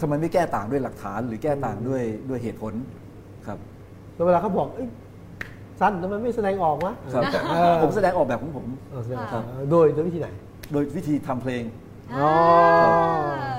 [0.01, 2.73] ทำไมไม่แก้ต่างด้วยหลักฐาน หรือแก้ต่างด้วยด้วยเหตุผล
[3.47, 3.57] ครับ
[4.15, 4.87] แล้วเวลาเขาบอกเอ้ย
[5.81, 10.27] สั้นทำไมไม่แสดงออกวะครับเออผมแสดงออกแบบของผม เออแสดงออกครับ โดยโดยวิธีไหน
[10.71, 11.63] โดยวิธีทำเพลง
[12.15, 12.29] อ๋อ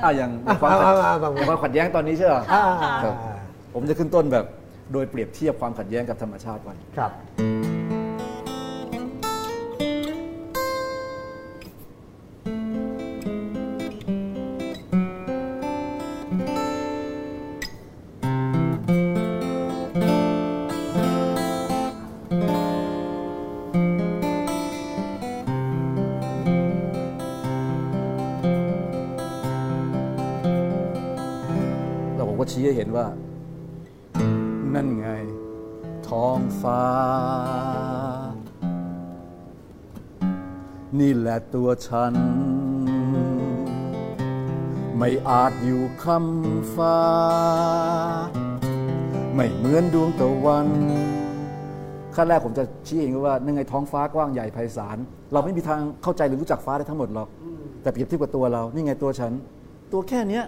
[0.04, 2.62] อะอย่างอะความขัดอะอะอะ อย่างความขัดแย้งตอนนี้ใช่ไหม อ่า
[3.04, 3.14] ครับ
[3.74, 4.44] ผมจะขึ้นต้นแบบ
[4.92, 7.69] โดยเปรียบเทียบความขัดแย้งกับธรรมชาติก่อนครับ
[41.30, 42.14] แหละตัวฉัน
[44.98, 46.98] ไม่อาจอยู่คำฟ้า
[49.34, 50.68] ไม่เหมือนดวงตะวัน
[52.14, 54.96] ขั้นแรกผมจะชี้เองว่านั่นไงท้องฟ้ากว้างใหญ่ไพศาล
[55.32, 57.28] เราไม่มีทางเข้าใจหรือรู้จักฟ้าได้ทั้งหมดหรอก
[57.82, 59.32] แต่เปรียบเทียบกับตัวเรา นี่ไงตัวฉัน
[59.92, 60.44] ตัวแค่เนี้ย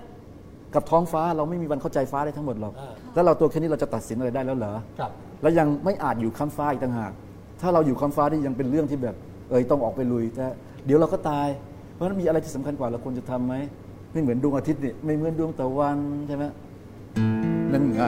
[0.74, 5.10] กับท้องฟ้าเราไม่มีวันเข้าใจฟ้าได้ทั้งหมดหรอกอ่าแล้วเราตัวแค่นี้เราจะตัดสินอะไรได้แล้วเหรอครับ
[5.42, 7.12] แล้วยังไม่อาจอยู่ค้ำฟ้าอีกต่างหาก
[7.60, 9.16] ถ้าเราอยู่ค้ำฟ้านี่ยังเป็นเรื่องที่แบบ
[9.50, 10.46] เอยต้องออกไปลุยแต่
[10.86, 11.48] เดี๋ยวเราก็ตาย
[11.94, 13.54] เพราะฉะนั้นมีอะไรที่สำคัญกว่าเราควรจะทำไหม
[14.12, 16.44] ไม่เหมือนดวงอาทิตย์นี่ไม่เหมือนดวงตะวันใช่ไหม
[17.72, 18.02] นั่นไง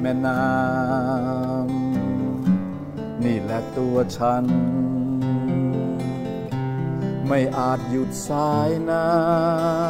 [0.00, 4.44] แม่น้ำนี่แหละตัวฉัน
[7.28, 9.04] ไม่อาจหยุดสายน้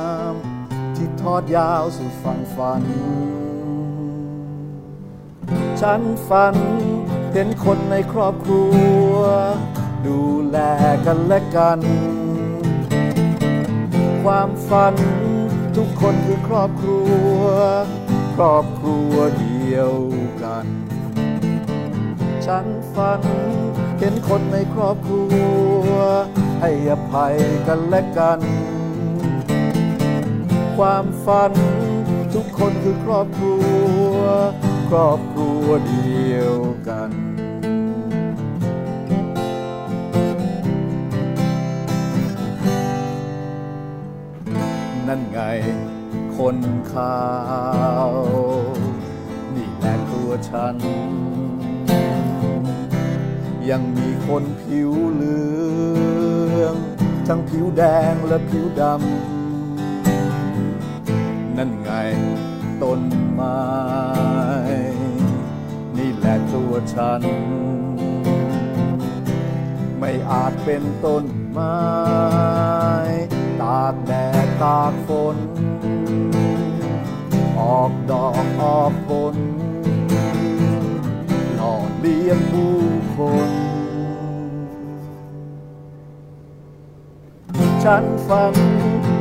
[0.00, 2.82] ำที่ทอดยาวสู่ฝั่งฝัน
[5.80, 6.56] ฉันฝัน
[7.32, 8.64] เห็นคนในครอบครั
[9.12, 9.16] ว
[10.06, 10.58] ดูแล
[11.06, 11.80] กันและกัน
[14.22, 14.94] ความฝัน
[15.76, 17.00] ทุกคนคือครอบครั
[17.40, 17.42] ว
[18.36, 19.92] ครอบครัวเดียว
[20.42, 20.66] กัน
[22.46, 23.20] ฉันฝัน
[23.98, 25.24] เห็นคนในครอบครั
[25.88, 25.90] ว
[26.60, 27.36] ให้อภัย
[27.66, 28.40] กันและกัน
[30.78, 31.52] ความฝัน
[32.34, 33.56] ทุกคนคือครอบครั
[34.14, 34.18] ว
[34.90, 36.56] ครอบครัวเดียว
[36.88, 37.10] กัน
[45.12, 45.40] นั่นไง
[46.36, 46.56] คน
[46.92, 47.20] ขา
[48.08, 48.10] ว
[49.54, 50.76] นี่แหละตัวฉัน
[53.70, 55.40] ยังมีคนผิวเหลื
[56.60, 56.74] อง
[57.26, 61.90] ทั้งผิวแดงและผิวดำ นั่นไง
[62.82, 63.00] ต้น
[63.32, 63.60] ไม้
[65.96, 67.22] นี่แหละตัวฉัน
[69.98, 74.12] ไม่อาจเป็นต้นไม้ากแด
[74.44, 75.36] ดตากฝน
[77.60, 79.34] ออกดอกออกผล
[81.54, 82.76] หล่อเลี้ยงผู้
[83.16, 83.50] คน
[87.84, 88.52] ฉันฟัง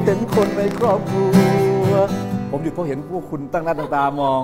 [0.04, 1.28] เห็นคนในครอบครั
[1.90, 1.92] ว
[2.50, 4.44] ผมหยุดเพราะเห็นพวกคุณตั้งหน้าตั้งตามอง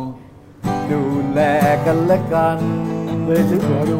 [0.92, 1.42] ดูแล
[1.86, 2.58] กันและกัน
[3.26, 4.00] เลยถึงหัวดู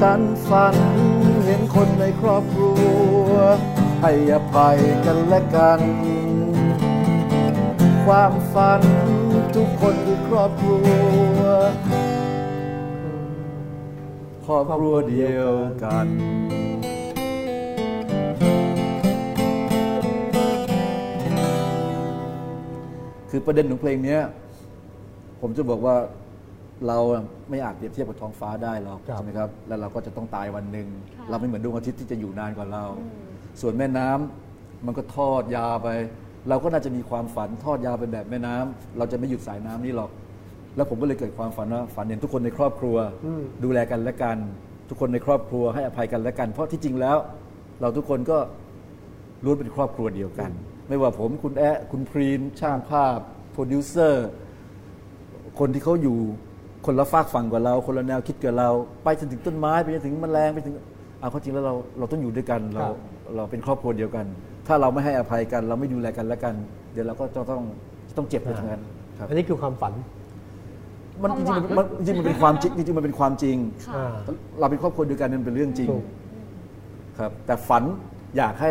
[0.00, 0.74] ฉันฝัน
[1.46, 2.72] เห็นคนในครอบครั
[3.30, 3.32] ว
[4.02, 5.80] ให้อภัยกันและกัน
[8.06, 8.80] ความฝัน
[9.56, 10.78] ทุกคนคือครอบครั
[11.38, 11.40] ว
[14.46, 15.52] ครอบครัวเดียว
[15.84, 16.06] กัน
[23.30, 24.20] คือประเด็นของเพลงเนี้ย
[25.40, 25.96] ผมจะบอกว่า
[26.86, 26.98] เรา
[27.50, 32.84] ไม่อาจเปรียบเทียบกับท้องฟ้าได้หรอกครับใช่ไหมครับ แล้วเราก็จะต้องตายวันหนึ่งค่ะเราไม่เหมือนดวงอาทิตย์ที่จะอยู่นานกว่าเรา
[33.60, 35.88] ส่วนแม่น้ำมันก็ทอดยาวไป
[36.48, 40.10] เราก็น่าจะมีความฝันทอดยาวไปแบบแม่น้ำเราจะไม่หยุดสายน้ำนี้หรอก
[40.76, 44.38] แล้วผมก็เลยเกิดความฝันว่าฝันเห็นทุกคนในครอบครัวอืมดูแลกันและกัน
[44.88, 47.16] ทุกคนในครอบครัวให้อภัยกันและกัน เพราะที่จริงแล้ว
[47.80, 48.38] เราทุกคนก็
[49.44, 50.50] ล้วนเป็นครอบครัวเดียวกัน
[50.88, 53.18] ไม่ว่าผมคุณแอะคุณพรีนช่างภาพ
[53.52, 54.28] โปรดิวเซอร์
[55.58, 56.18] คนที่เขาอยู่
[56.86, 58.70] คนละฝากฝั่งกว่าเรา คนละแนวคิดกับเรา
[59.04, 60.74] ไปจนถึงต้นไม้ไปจนถึงแมลงไปถึง
[61.20, 62.96] เอาเข้าจริงแล้วเราเราต้องอยู่ด้วยกันเราครับ
[63.36, 64.26] เราเป็นครอบครัวเดียวกัน
[64.66, 66.54] ถ้าเราไม่ให้อภัยกัน เราไม่ดูแลกันและกัน
[66.92, 67.62] เดี๋ยวเราก็จะต้อง
[68.16, 68.82] ต้องเจ็บไปทั้งนั้น
[69.18, 69.92] ครับอันนี้คือความฝัน
[71.22, 73.56] มันจริงๆมันจริงๆมันเป็นความจริงจริงๆมันเป็นความจริง
[73.88, 74.14] ค่ะอ่า
[74.60, 76.04] เราเป็นครอบครัวเดียวกันมันเป็นเรื่องจริงถูก
[77.18, 77.82] ครับ แต่ฝัน
[78.36, 78.70] อยากให้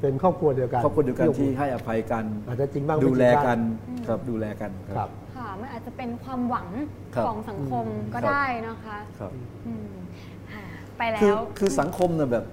[0.00, 3.58] เป็นครอบครัวเดียวกันครอบครัวเดียวกันที่ให้อภัยกันอาจจะจริงบ้างไม่ดูแลจริงบ้างกัน
[4.06, 6.68] ครับดูแลกันครับค่ะมันอาจจะเป็นความหวัง
[7.14, 9.32] ครับของสังคมก็ครับได้นะคะครับ
[9.66, 9.92] อืม
[10.52, 10.64] ค่ะ
[10.98, 12.44] ไปแล้คือวคือสังคมเนี่ยแบบ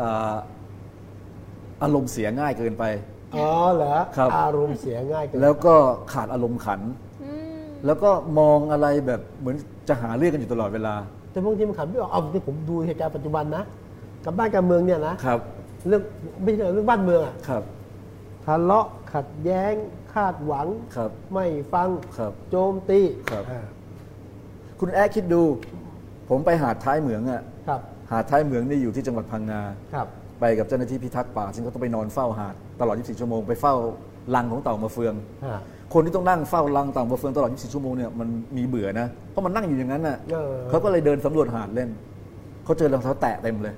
[0.00, 0.36] อ่า
[1.82, 2.84] อารมณ์เสียง่ายเกินไป
[3.34, 5.74] อ๋อเหรอครับ อารมณ์เสียง่ายเกินแล้วก็
[6.12, 6.80] ขาดอารมณ์ขัน
[7.22, 9.56] อืมแล้วก็มองอะไรแบบเหมือน
[9.88, 10.94] จะหาเรื่องกันอยู่ตลอดเวลา
[11.30, 13.64] แต่บางทีมันขันไม่ออกเอาที่ผมดูเหตุการณ์ปัจจุบันนะ
[14.24, 15.40] กับบ้านการเมืองเนี่ยนะครับ
[15.88, 16.02] เรื่อง
[16.42, 17.62] ไม่ใช่เรื่องบ้านเมืองอะครับ
[18.44, 19.74] ทะเลาะขัดแย้ง
[20.14, 23.62] คาดหวัง ครับ ไม่ฟัง ครับโจมตีครับ อ่า
[24.80, 25.42] คุณแอ๊คิดดู
[26.28, 27.80] ผมไปหาดท้ายเหมืองอะ ครับ
[28.10, 29.62] หาดท้ายเหมืองนี่อยู่ที่จังหวัดพังงา
[29.94, 30.06] ครับ
[30.40, 33.74] ไปกับเจ้าหน้าที่พิทักษ์ป่าซึ่งเขาต้องไปนอนเฝ้าหาดตลอด 24 ชั่วโมงไปเฝ้า
[34.34, 35.14] รังของเต่ามาเฟือง
[35.44, 35.58] อ่า
[35.94, 41.88] คนที่ต้องนั่งเฝ้ารังเต่ามาเฟืองตลอด 24 ชั่วโมงเนี่ยมันมีเบื่อนะเพราะมันนั่งอยู่อย่างนั้นน่ะเออเขาก็เลยเดินสำรวจหาดเล่น
[42.64, 43.74] เขาเจอรองเท้าแตะเต็มเลย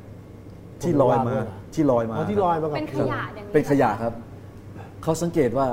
[0.82, 4.12] ที่ลอยมาผมว่าด้วยเหรอ ที่ลอยมาอ๋อที่ลอยมากับเป็นขยะอย่างนี้เป็นขยะครับ
[5.02, 5.66] เขาสังเกตว่า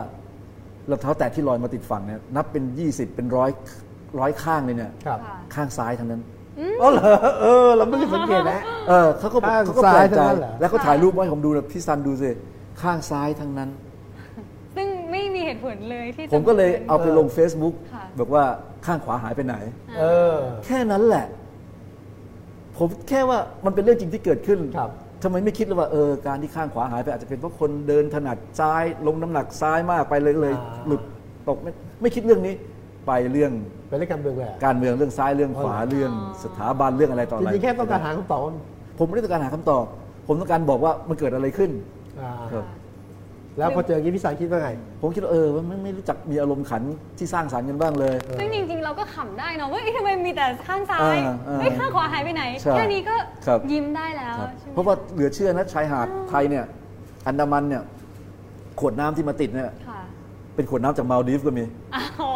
[0.90, 3.52] รองเท้าแตะที่ลอยมาติดฝั่งเนี่ยนับเป็น 20 เป็นร้อย
[4.20, 6.22] ร้อยข้างเลยเนี่ย ครับ ค่ะ ข้างซ้ายทั้งนั้น
[6.82, 12.30] อ๋อเหรอเออเราไม่ได้สังเกตนะเออเขาก็ข้างเขาก็ซ้าแปลยกใจทั้งนั้นเหรอ แล้วเขาถ่ายรูปมาให้ผมดูนะพี่ซันดูสิ
[12.82, 13.70] ข้างซ้ายทั้งนั้น
[14.76, 18.44] ซึ่งไม่มีเหตุผลเลยที่จะ ผมก็เลยเอาไปลง Facebook ค่ะ บอกว่า
[18.86, 19.56] ข้างขวาหายไปไหน
[20.00, 21.26] เออ แค่นั้นแหละ
[22.78, 24.92] ผมแค่ว่ามันเป็นเรื่องจริงที่เกิดขึ้นครับ
[25.24, 31.02] ทำไมไม่คิดเลยว่าเออการที่ข้างขวาหายไปอาจจะเป็นเพราะคนเดินถนัดซ้าย ลงน้ำหนักซ้ายมากไปเลยเลยอ่าหลุด
[31.50, 32.54] ตกไม่ไม่คิดเรื่องนี้
[33.08, 33.52] ไปเรื่อง
[33.90, 36.12] เป็นเรื่องการเมืองเลยอะการเมืองเรื่องซ้ายเรื่องขวาอ๋อเรื่อง
[36.44, 38.42] สถาบันเรื่องอะไรต่อจอะไรริงๆแค่ต้องการหาคำตอบ
[39.00, 39.86] ผมไม่ได้ต้องการหาคำตอบ
[40.28, 41.72] ผมต้องการบอกว่ามันเกิดอะไรขึ้น
[42.22, 42.66] อ่าครับ
[43.58, 44.70] แล้วพอเจออย่างนี้พี่สายคิดว่าไง
[45.02, 46.84] ผมคิดว่าเออมันไม่รู้จักมีอารมณ์ขัน
[47.18, 53.16] ที่สร้างสรรค์กันบ้างเลยซึ่งจริง ๆ เราก็ขำได้เนาะว่าเอ๊ะทำไมมีแต่ข้างซ้ายอ่าอ่าไม่ข้างขวาหายไปไหนใช่แค่นี้ก็
[53.48, 56.66] ครับยิ้มได้แล้วครับใช่ไหมเพราะว่าเหลือเชื่อนะชายหาดไทยเนี่ย
[57.28, 57.84] อันดามันเนี่ย
[58.80, 59.85] ขวดน้ำที่มาติดเนี่ยค่ะ
[60.56, 61.66] เป็นขวดน้ำจากมาลดีฟก็มี
[62.22, 62.32] อ๋อ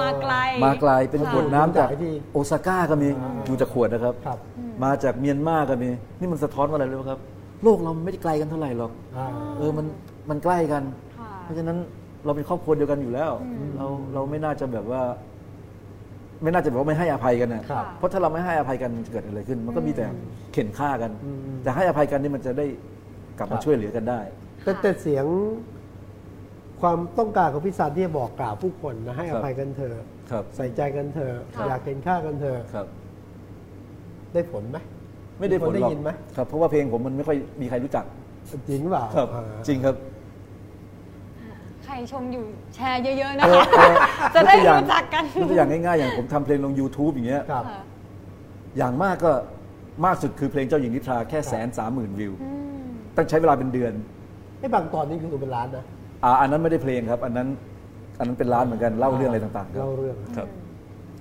[0.00, 3.08] มาไกล มาไกลเป็นค่ะขวดน้ำจากจากที่โอซาก้าก็มี
[3.48, 4.38] ดูจากขวดนะครับ ครับ
[4.84, 7.20] มาจากเมียนมาก็มี นี่มันสะท้อนว่าอะไรรู้ไหมครับ
[7.64, 9.26] โลกเราไม่ได้ไกลกันเท่าไหร่หรอก อ่า
[9.58, 9.86] เออมัน
[10.30, 10.82] มันใกล้กัน
[11.18, 11.78] ค่ะเพราะฉะนั้น
[12.24, 13.30] เราเป็นครอบครัวเดียวกันอยู่แล้ว
[13.76, 15.02] เราเราไม่น่าจะแบบว่า
[16.42, 20.06] ไม่น่าจะแบบว่าไม่ให้อภัยกันนะครับ เพราะถ้าเราไม่ให้อภัยกันจะเกิดอะไรขึ้น มันก็มีแต่
[20.52, 22.66] เข็นฆ่ากัน อืม แต่ให้อภัยกันนี่มันจะได้
[23.38, 24.20] กลับครัมาบช่วยเหลือกันได้
[24.64, 25.26] แต่แต่เสียง
[26.82, 32.86] ความต้องการของพี่ซันที่จะบอกกล่าวผู้คนนะให้อภัยกันเถอะครับใส่ใจกันเถอะค่ะอยากเห็นค่ากันเถอะครับ
[34.32, 34.78] ได้ผลไหม
[35.38, 38.04] ไม่ได้ผลคนได้หรอกยินไหมครับ เพราะว่าเพลงผมมันไม่ค่อยมีใครรู้จัก
[38.68, 39.96] จริงเปล่าครับอ่าจริงครับ
[41.84, 43.66] ใครชมอยู่แชร์เยอะๆนะคะ
[44.34, 47.82] จะได้ยตัวอย่างรู้จักกันยกตัวอย่างง่ายๆ อย่างผมทำเพลงลง YouTube อย่างเงี้ยครับค่ะ
[48.78, 49.32] อย่างมากก็
[50.04, 52.50] มากสุดคือเพลงเจ้าหญิงนิทราแค่แสนสามหมื่นวิวอื
[52.82, 53.92] มต้องใช้เวลาเป็นเดือน
[54.60, 55.84] ไอ้บางตอนนี้คือตัวเป็นล้านนะ
[56.24, 57.48] อ่าอันนั้นไม่ได้เพลงครับ อันนั้น
[58.18, 60.48] อันนั้นเป็นร้านเหมือนกันเล่าเรื่องอะไรต่างๆครัเล่าบเรื่องครับ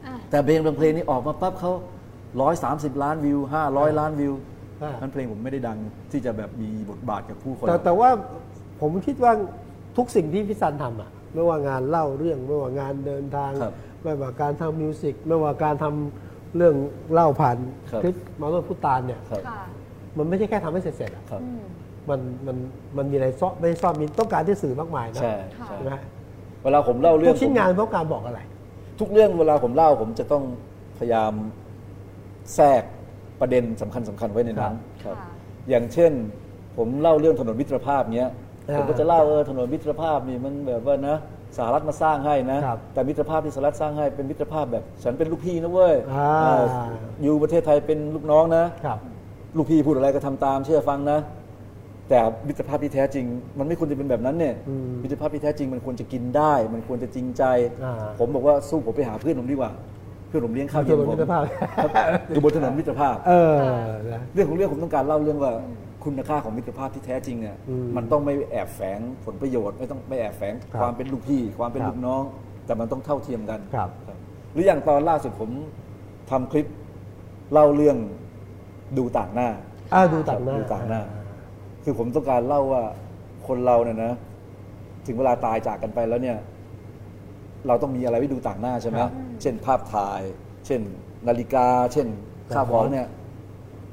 [0.06, 1.72] อะแต่เพลงบางเพลงนี้ออกมาปั๊บเขา
[2.42, 4.34] ร้อยสามสิบล้านวิวห้าร้อยล้านวิว
[4.82, 5.78] อ่า นั้นเพลงผมไม่ได้ดัง
[6.12, 8.10] ที่จะแบบมีบทบาทกับผู้คนแต่แต่ว่า
[8.82, 9.32] ผมคิดว่า
[9.98, 16.76] ทุกสิ่งที่พี่ซันทำอะไม่ว่างานเล่าเรื่องไม่ว่างานเดินทาง ครับ ไม่ว่าการทำมิวสิกไม่ว่าการทำเรื่อง
[17.14, 17.58] เล่าผ่าน
[17.92, 19.62] ครับ คลิปมาโนพุตานเนี่ย ครับ ค่ะ
[20.18, 21.64] มันไม่ใช่แค่ทำให้เสร็จๆอะครับ อืม
[22.12, 22.58] มันมัน
[22.98, 26.02] มันมีอะไรซ่อนไม่ซ่อนมีต้องการที่สื่อมากมายนะใช่ค่ะใช่ใช่ไหมฮะ
[26.64, 28.40] เวลาผมเล่าเรื่ทุองกชิ้นผมงานเพราะการบอกอะไร
[29.00, 30.44] ทุกเรื่องเวลาผมเล่าผมจะต้อง
[31.00, 31.34] พยายาม
[32.56, 32.84] แทรก
[33.42, 35.30] ประเด็นสำคัญสำคัญไว้ในนั้นครับ ค่ะ
[35.70, 36.12] อย่างเช่น
[36.78, 38.30] ผมเล่าเรื่องถนนมิตรภาพเนี้ย
[38.70, 41.18] อ่าผมก็จะเล่าเออถนนมิตรภาพนี่มันแบบว่านะ
[41.58, 46.66] สหรัฐมาสร้างให้นะครับแต่มิตรภาพที่สหรัฐสร้างให้เป็นมิตรภาพแบบ ฉันเป็นลูกพี่นะเว้ยอ่า เออ
[47.22, 49.00] อยู่ประเทศไทยเป็นลูกน้องนะ ครับ
[49.58, 51.20] ลูกพี่พูดอะไรก็ทำตามเชื่อฟังนะ
[52.12, 53.26] แต่มิตรภาพที่แท้จริง
[53.60, 57.44] มันไม่ควรจะเป็นแบบนั้นเนี่ยอืมมิตรภาพที่แท้จริงมันควรจะกินได้ มันควรจะจริงใจ
[57.84, 59.72] อ่าผมบอกว่าสู้ผมไปหาเพื่อนผมดีกว่า
[60.28, 61.42] เพื่อนผมเลี้ยงข้าวเย็นถนนผมิมตรภาพ
[62.32, 63.56] อยู่บนถนนมิตรภาพเออ
[64.12, 65.54] นะเรื่องของเรื่องผมต้องการเล่าเรื่องว่า
[66.04, 72.24] คุณค่าของมิตรภาพที่แท้จริงเนี่ยอืมมันต้องไม่แอบแฝงผลประโยชน์ไม่ต้องไม่แอบแฝงครับความเป็นลูกพี่ความเป็นครับลูกน้อง
[72.66, 74.18] แต่มันต้องเท่าเทียมกันครับครับ
[74.54, 75.50] หรืออย่างตอนล่าสุดผม
[76.32, 76.68] ทำคลิป
[77.54, 77.98] เล่าเรื่อง
[78.98, 79.50] ดูต่างหน้า
[79.94, 81.02] อ่าดูต่างหน้าดูต่างหน้า
[81.84, 82.84] คือผมต้องการเล่าว่า
[83.48, 84.14] คนเราเนี่ยนะ
[85.06, 86.38] ถึงเวลาตายจากกันไปแล้วเนี่ย
[87.68, 90.22] เราต้องมีอะไรไว้ดูต่างหน้าใช่ไหมครับเช่น ภาพถ่าย
[90.66, 90.82] เช่น
[91.28, 92.08] นาฬิกา เช่น
[92.50, 93.08] ครับข้าวของเนี่ย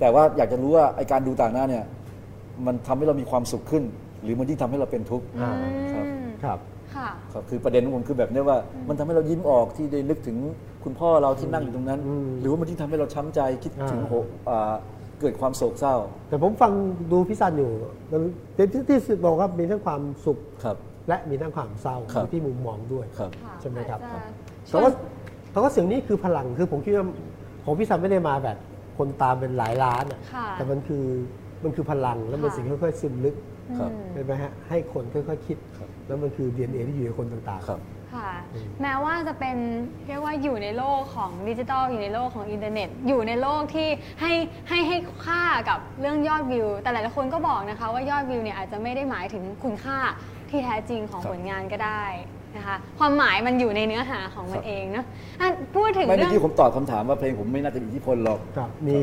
[0.00, 1.84] แต่ว่าอยากจะรู้ว่าไอการดูต่างหน้าเนี่ย
[2.66, 3.84] มันทำให้เรามีความสุขขึ้น
[4.22, 5.50] หรือมันยิ่งทำให้เราเป็นทุกข์อ่า
[5.92, 6.58] ครับอืมครับ
[6.94, 10.36] ค่ะครับคือประเด็นของผมคือแบบเนี้ยว่า มันทำให้เรายิ้มออกที่ได้นึกถึง
[10.84, 14.14] คุณพ่อเราที่นั่งอยู่ตรงนั้นอืมหรือว่ามันยิ่งทำให้เราช้ำใจคิดถึงอ่าโห
[14.48, 14.74] อ่า
[15.20, 15.96] เกิดความโศกเศร้า
[16.28, 16.72] แต่ผมฟัง
[17.12, 17.70] ดูพี่ซันอยู่
[18.10, 18.22] มัน
[18.56, 20.76] ที่ที่ที่สุดบอกว่ามีทั้งความสุขครับ
[21.08, 24.32] และมีทั้งความเศร้าครับอยู่ที่มุมมองด้วยครับค่ะใช่ไหมครับอาจจะ
[24.70, 24.90] แต่ว่า
[25.50, 27.06] แต่ว่าเสียงนี้คือพลังคือผมคิดว่า
[27.64, 28.56] ของพี่ซันไม่ได้มาแบบ
[28.98, 31.04] คนตามเป็นหลายล้านอะค่ะ แต่มันคือ
[31.64, 33.36] มันคือพลังแล้วมันค่ะสิ่งที่ค่อยๆซึมลึก
[33.78, 37.80] ครับ อืม ใช่ไหมฮะให้คนค่อยๆคิด ครับแล้วมันคือ DNA ที่อยู่ในคนต่างครับ
[38.14, 38.30] ค่ะ
[38.82, 39.56] แม้ว่าจะเป็น
[40.06, 43.88] เรียกว่าอยู่ในโลกของดิจิทัลอยู่ในโลกของอินเทอร์เน็ต อยู่ในโลกที่
[44.20, 44.32] ให้
[44.68, 49.98] ให้ให้ค่ากับเรื่องยอดวิว แต่หลายๆคนก็บอกนะคะว่ายอดวิวเนี่ยอาจจะไม่ได้หมายถึงคุณค่า
[50.50, 52.04] ที่แท้จริงของครับผลงานก็ได้
[52.56, 55.04] นะคะความหมายมันอยู่ในเนื้อหาของมัครันบเองเนาะ
[55.40, 58.96] อะพูดถึงไม่เรื่เมื่อองกี้ผมตอบคำถามว่าเพลงผมไม่น่าจะมีอิทธิพลหรอกๆครับมี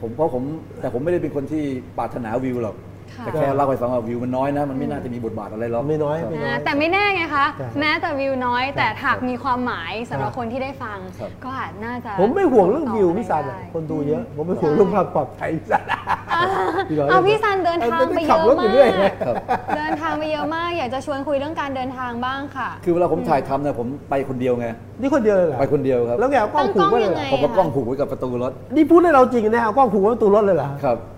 [0.00, 0.42] ผมเพราะผม
[0.80, 1.64] แต่ผมไม่ได้เป็นคนที่
[1.98, 2.93] ปรารถนาวิวหรอกค่ะ
[3.24, 15.84] แต่แค่เล่าให้ฟังว่าวิวมันน้อยนะ มันไม่น่าจะมีบทบาทอะไรหรอกไม่น้อยครับไม่น้อยอ่าแต่ไม่แน่ไงคะใช่แม้แต่วิวน้อย แต่ครับหากมีความหมายสำหรับครับคนที่ได้ฟังครับก็อาจน่าจะ ผมไม่ห่วงเรื่องวิวต่พี่ซันอะได้คนดูเยอะ ผมไม่ห่วงเรื่องความปลอดภัยพี่ซัน
[16.88, 19.28] พี่ร้ยเอาพี่ซันเดินทางไปเยขับอะรถอมายู่เรื่อยไงก
[19.76, 24.66] เดินทางไปเยอะมาก อยากจะชวนคุยเรื่องการเดินทางบ้างค่ะ คือเวลาผมถ่ายทำเนี่ยผมไปคนเดียวไง
[25.00, 31.13] นี่คนเดียวเลยเหรอ ไปคนเดียวครับ แล้วแกเอากล้องผูกไว้เลยเหรอตั้งกล้องยังไงผมก็กล้องผูกไว้กับประตูรถ นี่พูดให้เราจริงนะเอากล้องผูกไว้ประตูรถเลยเหรอ ครับโอ้โห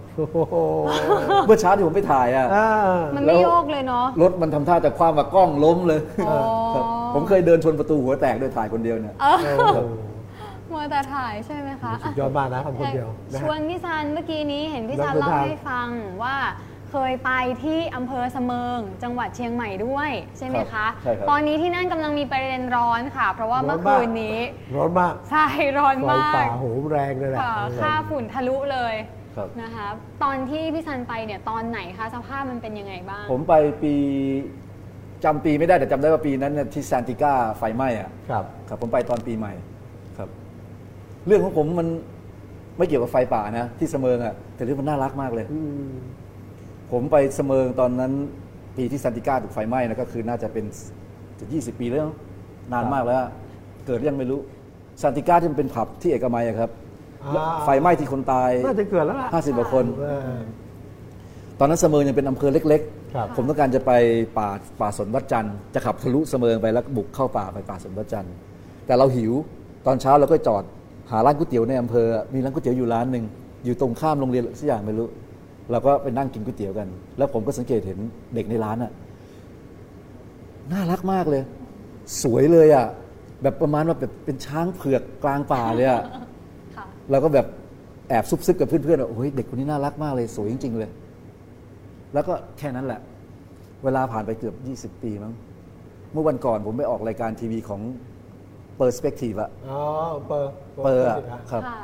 [1.47, 2.69] เมื่อเช้าที่ผมไปถ่ายอะอ่า
[3.17, 6.37] มันแล้ไม่วโยกเลยเนาะรถมันทำท่าจะคว้างมากล้องล้มเลยอ๋อ
[6.75, 9.87] ครับผมเคยเดินชนประตูหัวแตกโดยถ่ายคนเดียวเนี่ยเออครับ
[10.71, 15.89] มัวแต่ถ่ายใช่ไหมคะสุดยอดมากนะทำคนเดียวนะชฮะวนพี่ซันเมื่อกี้นี้เห็นพี่ซันนักเดินเล่าทางให้ฟัง
[16.23, 16.37] ว่า
[16.91, 17.31] เคยไป
[17.65, 24.39] ที่อำเภอเสมิง จังหวัดเชียงใหม่ด้วยใช่ไหมครัคะบใช่ครับตอนนี้ที่นั่นกำลังมีประเด็นร้อนค่ะ เพราะว่าเมื่อร้อนมากคืนนี้
[24.77, 25.47] ร้อนมาก ใช่
[25.79, 28.95] ร้อนไฟมาป่ากโหมแรงเลยแหละค่ะค่าฝุ่นทะลุเลย
[29.37, 29.89] ครับนะคะ
[30.23, 33.95] ตอนที่พี่ซันไปเนี่ยตอนไหนคะสภาพมันเป็นยังไงบ้าง ผมไปปี
[35.25, 39.53] จำปีไม่ได้แต่จำได้ว่าปีนั้นเนี่ยที่ซานติก้าไฟไหม้อะครับ ครับผมไปตอนปีใหม่
[40.19, 40.29] ครับ
[41.27, 41.89] เรื่องของผมมัน
[42.79, 45.93] ไม่เกี่ยวกับไฟป่านะ ที่เสมิงอะแต่เรื่องมันน่ารักมากเลยอืม
[46.93, 48.13] ผมไปเสมิงตอนนั้น
[48.77, 50.65] ปีที่ซันติก้าถูกไฟไหม้นะก็คือน่าจะเป็น
[51.39, 52.17] จะยี่สิบปีแล้วเนอะ
[52.73, 53.31] นานมากแล้วอะ
[53.87, 54.41] เกิดยังไม่รู้
[55.03, 56.86] ซันติก้าที่มันเป็นผับที่เอกมัยอะครับอ่า
[57.65, 60.39] ไฟไหม้ที่คนตายน่าจะเกิดแล้วล่ะห้าสิบกว่าคนเออ
[61.59, 62.83] ตอนนั้นเสมิงยังเป็นอำเภอเล็ก
[63.15, 63.93] ครับๆผมต้องการจะไป
[64.39, 64.49] ป่า
[64.81, 68.35] ป่าสนวัดจันทร์จะขับทะลุเสมิงไปแล้วบุกเข้าป่าไปป่าสนวัดจันทร์
[68.87, 69.33] แต่เราหิว
[69.87, 70.65] ตอนเช้าเราก็จอด
[71.11, 73.25] หาร้านก๋วยเตี๋ยวในอำเภอ มีร้านก๋วยเตี๋ยวอยู่ร้านหนึ่ง
[73.65, 75.09] อยู่ตรงข้ามโรงเรียนสักอย่างไม่รู้
[75.71, 77.99] เราก็ไปนั่งกินก๋วยเตี๋ยวกัน แล้วผมก็สังเกตเห็น
[78.35, 78.93] เด็กในร้านอะ
[80.73, 81.43] น่ารักมากเลย
[82.23, 82.87] สวยเลยอะ
[83.43, 86.26] แบบประมาณว่าแบบเป็นช้างเผือกกลางป่าเลยอะค่ะ
[87.11, 87.47] เราก็แบบ
[88.09, 90.91] แอบซุบซิบกับเพื่อนๆว่าโอ้ยเด็กคนนี้น่ารักมากเลยสวยจริง ๆ เลย
[92.15, 93.01] แล้วก็แค่นั้นแหละ
[93.85, 94.53] เวลาผ่านไปเกือ
[94.89, 95.33] บ 20 ปีมั้ง
[96.13, 97.81] เมื่อวันก่อนผมไปออกรายการทีวีของ
[98.79, 99.81] Perspective อะอ๋อ
[100.27, 100.51] เปอร์
[100.85, 101.79] เปอร์อะสิฮะครับค่ะ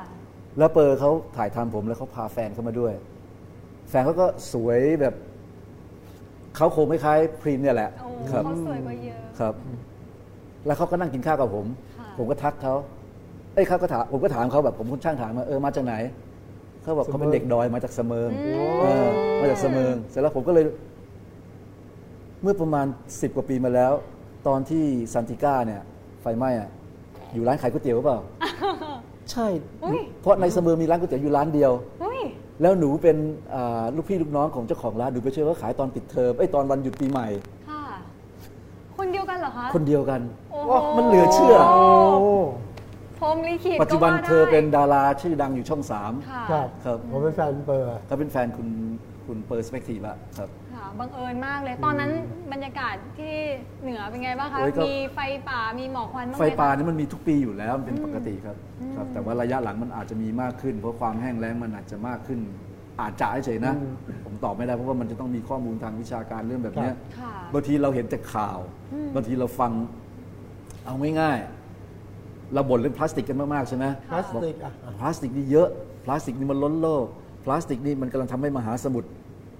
[0.58, 2.92] แล้วเปอร์เขาถ่ายทำผมแล้วเขาพาแฟนเข้ามาด้วย
[3.88, 5.14] แฟนเขาก็สวยแบบ
[6.56, 9.54] เขาคงไม่คล้ายพรีมเนี่ยแหละโอ้ครับเขาสวยกว่าเยอะครับ
[10.66, 11.66] แล้วเขาก็นั่งกินข้าวกับผม
[11.98, 12.74] ค่ะผมก็ทักเขา
[13.54, 15.94] เอ้ยเขาก็ถามผมก็ถามเขาแบบผมคุณช่างถามมาเออมาจากไหน
[16.82, 18.30] เขาบอกเขาเป็นเด็กดอยมาจากเสมิง
[18.80, 19.06] เออ
[19.40, 20.64] มาจากเสมิงเสร็จแล้วผมก็เลย
[22.42, 22.86] เมื่อประมาณ
[23.20, 23.92] สิบกว่าปีมาแล้ว
[24.46, 25.82] ตอนที่ซันติก้าเนี่ย
[26.22, 26.68] ไฟไหม้อะ
[27.32, 28.18] อยู่ร้านขายก๋วยเตี๋ยวหรือเปล่า
[29.30, 29.46] ใช่
[29.84, 32.20] อุ๊ยเพราะในเสมิงมีร้านก๋วยเตี๋ยวอยู่ร้านเดียวอุ้ย
[32.62, 33.16] แล้วหนูเป็น
[33.54, 37.28] อ่าลูกพี่ลูกน้องของเจ้าของร้านหนูไปช่วยเขาขายตอนปิดเทอมไอ้ยตอนวันหยุดปีใหม่
[37.68, 37.82] ค่ะ
[38.98, 41.82] คนเดียวกันเหรอคะ คนเดียวกันโอ้โหมันเหลือเชื่อโอ้
[43.22, 48.68] พรหมลิขิตปัจจุบันก็ว่าได้เธอเป็นดาราชื่อดังอยู่ช่องสามค่ะครับครับผมเป็นแฟนเปอร์ก็เป็นแฟนคุณ
[49.26, 52.10] คุณเปอร์สเปกทีฟอะครับค่ะบังเอิญมากเลยตอนนั้น
[52.52, 53.34] บรรยากาศที่
[53.82, 58.56] เหนือเป็นไงบ้างคะโอ้ยก็มีไฟป่ามีหมอกควันบ้างไฟไหมคะป่านี่มันมีทุกปีอยู่แล้วมันเป็นปกติครับ
[58.96, 62.40] ครับ แต่ว่าระยะหลังมันอาจจะมีมากขึ้น เพราะความแห้งแล้งมันอาจจะมากขึ้น
[63.00, 63.74] อาจจะเฉยๆนะ
[64.24, 68.58] ผมตอบไม่ได้เพราะว่ามันจะต้องมีข้อมูลทางวิชาการเรื่องแบบเนี้ยค่ะบางทีเราเห็นแต่ข่าว
[69.14, 69.72] บางทีเราฟัง
[70.86, 71.61] เอาง่ายๆ
[72.54, 75.68] เราบ่นเรื่องพลาสติกกันมาก ๆ ใช่ไหมพลาสติกอะพลาสติกนี่เยอะ
[76.04, 77.04] พลาสติกนี่มันล้นโลก
[77.44, 79.08] พลาสติกนี่มันกำลังทำให้มหาสมุทร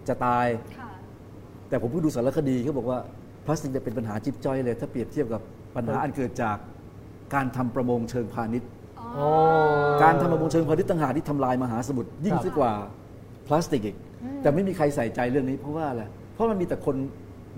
[0.09, 0.47] จะตาย
[0.79, 0.89] ค่ะ
[1.69, 2.99] แต่ผมเพิ่งดูสารคดีเขาบอกว่า
[3.47, 5.43] พลาสติกเนี่ยเป็นปัญหาจิ๊บจ้อยเลย ถ้าเปรียบเทียบกับ
[5.77, 6.57] ปัญหาอันเกิดจาก
[7.35, 8.69] การทำประมงเชิงพาณิชย์
[9.15, 9.27] โอ้
[10.03, 12.73] การทำประมงเชิงพาณิชย์ต่างหากที่ทำลายมหาสมุทรยิ่งครับยิ่งกว่า
[13.47, 13.97] พลาสติกอีก
[14.43, 16.03] แต่ไม่มีใครใส่ใจเรื่องนี้เพราะว่าอะไร
[16.35, 16.97] เพราะมันมีแต่คน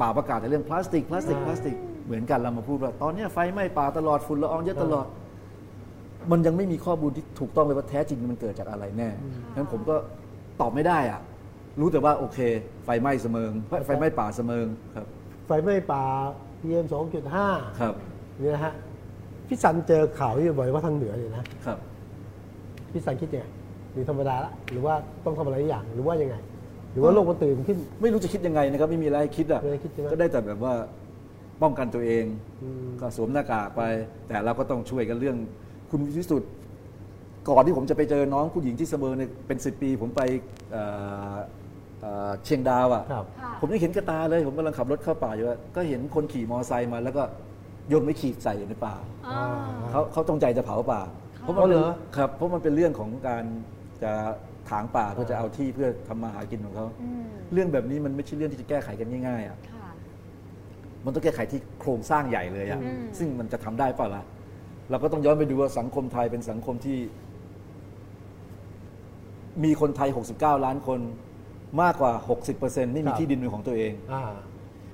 [0.00, 5.06] ป่าประกาศแต่เรื่องพลาสติกพลาสติกพลาสติกเหมือนกันเรามาพูดว่าตอนเนี้ยไฟไหม้ป่าตลอดฝุ่นละอองเยอะตลอด
[6.30, 9.08] มันยังไม่มีข้อมูลที่ถูกต้องเลยว่าแท้จริงมันเกิดจากอะไรแน่
[9.54, 9.94] งั้นผมก็
[10.60, 11.20] ตอบไม่ได้อะ
[11.80, 12.38] รู้แต่ว่าโอเค
[12.84, 13.52] ไฟไหม้เสมิง
[13.86, 15.06] ไฟไหม้ป่าเสมิงครับ
[15.46, 16.02] ไฟไหม้ป่า
[16.60, 16.86] PM
[17.32, 17.94] 2.5 ครับ
[18.42, 18.72] นี่นะฮะ
[19.48, 21.78] พี่สันเจอข่าวที่บ่อยว่าทางเหนือเนี่ยนะครับ
[22.92, 23.46] พี่สันคิดยังไง
[23.92, 26.36] หรือธรรมดาละหรือว่าต้องทำอะไรอย่างหรือว่ายังไง
[26.92, 30.74] หรือว่าโลกมันตื่นขึ้น ไม่รู้จะคิดยังไงนะครับ ไม่มีอะไรให้คิดอะไม่ได้คิดใช่ไหมก็ได้แต่แบบว่า
[31.62, 32.24] ป้องกันตัวเอง
[32.62, 33.82] อืมก็สวมหน้ากากไป
[34.28, 35.36] แต่เราก็ต้องช่วยกันเรื่อง
[35.96, 36.50] คุณวิสุทธิ์
[37.48, 40.22] ก่อนที่ผมจะไปเจอน้องผู้หญิงที่เสมอเนี่ยเป็นสิปี ผมไป
[40.72, 40.82] เอ่
[41.34, 41.36] อ
[42.00, 47.22] เอ่อเชียงดาวอะ ครับค่ะ ผมยังเห็นกระตาเลย ผมกำลังขับรถเข้าป่าอยู่อะก็เห็นคนขี่มอไซค์มา แล้วก็
[47.88, 48.94] โยนไม่ขีดใส่ในป่า
[49.26, 49.44] อ่า
[49.90, 51.00] เขาเขาจงใจจะเผาป่า
[51.40, 53.44] เพราะอ๋มัอนเหเป็รนอครับเพราะมันเป็นเรื่องของการ
[54.02, 54.12] จะ
[54.70, 59.88] ถางป่าเพื่อจะเอาที่เพื่อทำมาหากินของเขาอืมเรื่องแบบนี้มันไม่ใช่เรื่องที่จะแก้ไขกันง่ายๆอะค่ะ
[61.04, 64.22] มันต้องแก้ไขที่โครงสร้างใหญ่เลยอะอืม ซึ่งมันจะทำได้เปล่าล่ะ
[64.90, 66.98] เราก็ต้องย้อนไปดูว่าสังคมไทยเป็นสังคมที่
[69.64, 71.00] มีคนไทย 69 ล้านคน
[71.82, 72.12] มากกว่า
[72.52, 74.22] 60%ไม่มีครับที่ดินเป็นของตัวเองอ่า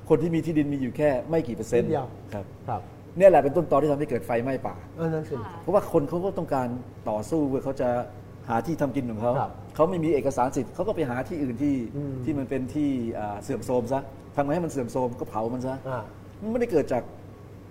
[0.08, 2.80] คนที่มีที่ดินมีอยู่แค่ไม่กี่เปอร์เซ็นต์นิดเดียวครับครับ
[3.18, 6.68] เนี่ยแหละเป็นต้นตอที่ทำให้เกิดไฟไหม้ป่าเออนั่นสิค่ะเพราะว่าคนเขาก็ต้องการ
[7.10, 7.88] ต่อสู้เพื่อเขาจะ
[8.48, 14.00] หาที่ทำกินของเขาครับเขาไม่มีเอกสารสิทธิ์เขาก็ไปหาที่อื่นที่อืมที่มันเป็นที่อ่าเสื่อมโทรมซะ
[14.34, 16.00] ทำไงให้มันเสื่อมโทรมก็เผามันซะอ่า
[16.40, 17.02] มันไม่ได้เกิดจาก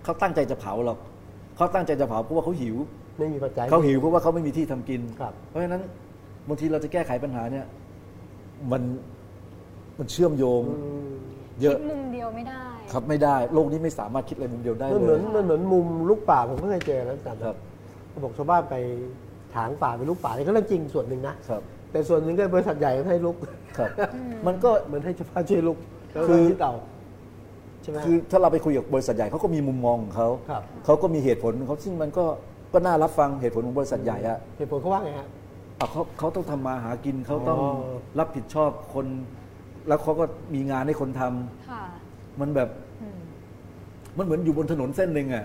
[0.04, 0.98] เขาตั้งใจจะเผาหรอก
[1.60, 2.76] เขาตั้งใจจะเผาเพราะว่าเขาหิว
[3.18, 5.82] ไม่มีปัจจัย เขาหิวเพราะว่าเขาไม่มีที่ทำกิน ครับ เพราะฉะนั้น
[6.48, 7.64] บางทีเราจะแก้ไขปัญหาเนี่ย
[8.72, 8.82] มัน
[9.98, 11.12] มันเชื่อมโยงอืม
[11.62, 17.56] เยอะ คิดมุมเดียวไม่ได้ ครับไม่ได้โลกนี้ไม่สามารถคิดอะไรมุมเดียวได้มันเหเลมือยนมันเหมือนมุมลูกป่าผมก็เคยเจอแล้วแต่ครับ
[18.08, 18.74] เขาบอกชาวบ้านไป
[19.54, 23.36] ถางป่าเป็นลูกป่านี่ก็เรื่องจริงส่วนหนึ่งนะครับ แต่ส่วนหนึ่งก็บริษัทใหญ่ให้ลุก
[23.78, 23.90] ครับ
[24.46, 25.78] มันก็ เหมือนให้ชาวบ้านช่วยลุก
[26.12, 26.74] แล้วคืก็อที่เต่า
[27.82, 32.24] ใช่ไหมคือถ้าเราไปคุยกับบริษัทใหญ่เขาก็มีมุมมองของเขาครับเขาก็มีเหตุผลของเขาซึ่งมันก็
[32.72, 35.28] ก็น่ารับฟังเหตุผลของบริษัทใหญ่อะเหตุผลเขาว่าไงฮะ
[35.78, 37.70] อะเขาเขาต้องทำมาหากินเขาต้องอ๋อ
[38.18, 39.06] รับผิดชอบคน
[39.88, 40.24] แล้วเขาก็
[40.54, 41.82] มีงานให้คนทำค่ะ
[42.40, 42.68] มันแบบ
[43.02, 43.18] อืม
[44.18, 45.44] มันเหมือนอยู่บนถนนเส้นหนึ่งอะ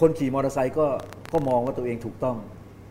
[0.00, 0.86] คนขี่มอเตอร์ไซค์ก็
[1.32, 2.36] ก็มองว่าตัวเองถูกต้อง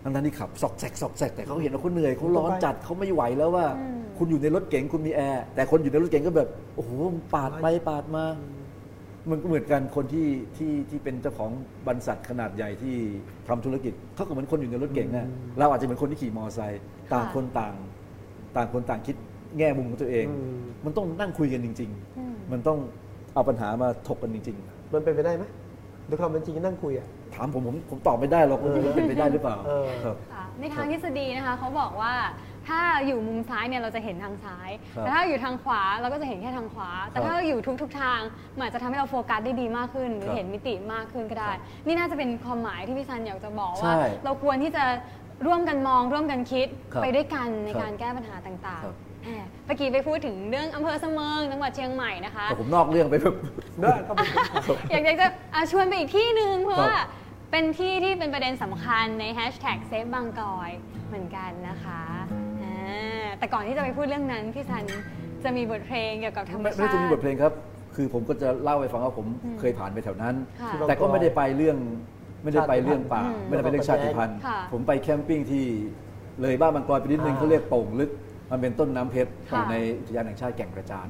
[0.05, 6.91] ทั้งนั้นที่ขับซอกแซกซอกแซกแต่เขาเห็นว่าเขาเหนื่อยเขาร้อนจัดเขาไม่ไหวแล้วว่าอืมคุณอยู่ในรถเก๋งคุณมีแอร์แต่คนอยู่ในรถเก๋งก็แบบโอ้โห
[7.33, 8.25] ปาดไปปาดมา
[9.29, 10.27] มันก็เหมือนกันคนที่
[10.57, 11.51] ที่ที่เป็นเจ้าของ
[11.87, 12.95] บริษัทขนาดใหญ่ที่
[13.47, 15.27] ทำธุรกิจเขาก็เหมือนคนอยู่ในรถเก๋งอะ
[15.59, 16.81] เราอาจจะเป็นคนที่ขี่มอเตอร์ไซค์
[17.13, 17.73] ต่างคนต่าง
[18.55, 19.15] ต่างคนต่างคิด
[19.57, 22.77] แง่มุมของตัวเองอืมมันต้องนั่งคุยกันจริงอืมๆมันต้อง
[23.33, 24.57] เอาปัญหามาถกกันจริง
[24.93, 25.43] มันเป็นไปได้ไหม
[26.07, 32.13] โดยความเป็นจริงนั่งคุยอะๆ ถามผมผมผมตอบไม่ได้หรอกว่ามันเป็นไปได้หรือเปล่าเออครับค่ะในทางทฤษฎีนะคะเขาบอกว่า
[32.67, 38.19] ถ้าอยู่มุมซ้ายเนี่ยเราจะเห็นทางซ้ายครับแต่ถ้าอยู่ทางขวาเราก็จะเห็นแค่ทางขวา แต่ครับถ้าอยู่ทุกทุกๆทาง
[38.55, 41.51] มันอาจจะทำให้เราโฟกัสได้ดีมากขึ้น หรือครับเห็นมิติมากขึ้นก็ได้
[41.85, 44.83] นี่น่าจะเป็นความหมายที่พี่ซันอยากจะบอกใช่ว่า เราควรที่จะ
[45.45, 53.35] ร่วมกันมอง ร่วมกันคิดครับไปด้วยกันในครับการแก้ปัญหาต่างครับๆแหมเมื่อกี้ไปพูดถึงเรื่องอำเภอสะเมิงจังหวัดเชียงใหม่นะคะแต่ผมนอกเรื่องไปแบบ
[53.79, 54.27] เนอะก็เป็น
[54.91, 56.99] อยากอยากจะอะชวนไปอีกที่หนึ่งเพราะครับว่า
[57.51, 60.71] เป็นที่ที่เป็นประเด็นสำคัญใน hashtag save บางกลอย
[61.07, 62.01] เหมือนกันนะคะ
[62.63, 64.85] อ่าแต่ก่อนที่จะไปพูดเรื่องนั้น พี่ซัน
[65.43, 67.53] จะมีบทเพลงเกี่ยวกับธรรมไม่ชาไม่ติจะมีบทเพลงครับ
[67.95, 69.27] คือผมก็จะเล่าให้ฟังว่าผม
[69.59, 71.77] เคยผ่านไปแถวนั้น ค่ะแต่ก็ไม่ได้ไปเรื่อง
[72.43, 75.65] ไม่ได้ไปเรื่องป่า อืมไม่ได้ไปเรื่องชาติพันธุ์ค่ะ ผมไปแคมปิ้งที่
[76.41, 78.11] เลยบ้านบางกรไปนิดนึงอ่า เขาเรียกโป่งลึก
[78.51, 81.07] มันเป็นต้นน้ำเพชรค่ะในอุทยานแห่งชาติแก่งกระจาน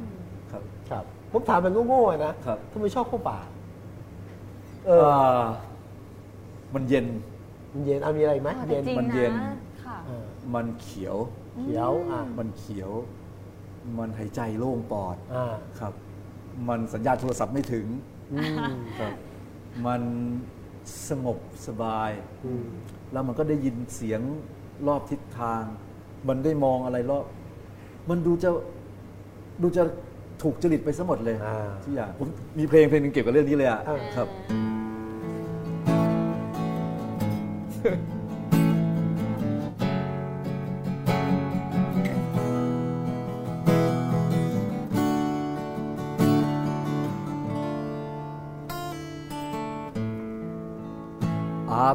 [0.52, 3.40] ครับ ครับผมถามมันโง่ๆอะนะครับ ทำไมชอบเข้าป่า
[4.86, 5.44] เออา
[6.74, 7.06] มันเย็น
[7.74, 11.18] มันเย็นเอามีอะไรอีกไหมอ๋อแต่เย็นจริงมันเย็น นะค่ะเออมันเขียว
[11.62, 12.92] เขียวอะมันเขียว
[13.98, 15.46] มันหายใจโล่งปอดอ่า
[15.80, 15.94] ครับ
[16.68, 17.86] มันสัญญาณโทรศัพท์ไม่ถึง
[18.34, 18.38] อื
[18.72, 19.14] มครับ
[19.86, 20.02] มัน
[21.10, 21.38] สงบ
[21.68, 22.12] สบาย
[22.46, 22.66] อืม
[23.12, 24.22] แล้วมันก็ได้ยินเสียง
[24.88, 25.64] รอบทิศทาง
[26.28, 27.26] มันได้มองอะไรรอบ
[28.10, 28.50] มันดูจะ
[29.62, 29.84] ดูจะ
[30.42, 34.54] ถูกจริตไปซะหมดเลยอ่า ทุกอย่างผมมีเพลงเพลงหนึงเกี่ยวกับเรื่องนี้เลยอะอ่า ครับ อ
[37.86, 37.92] อา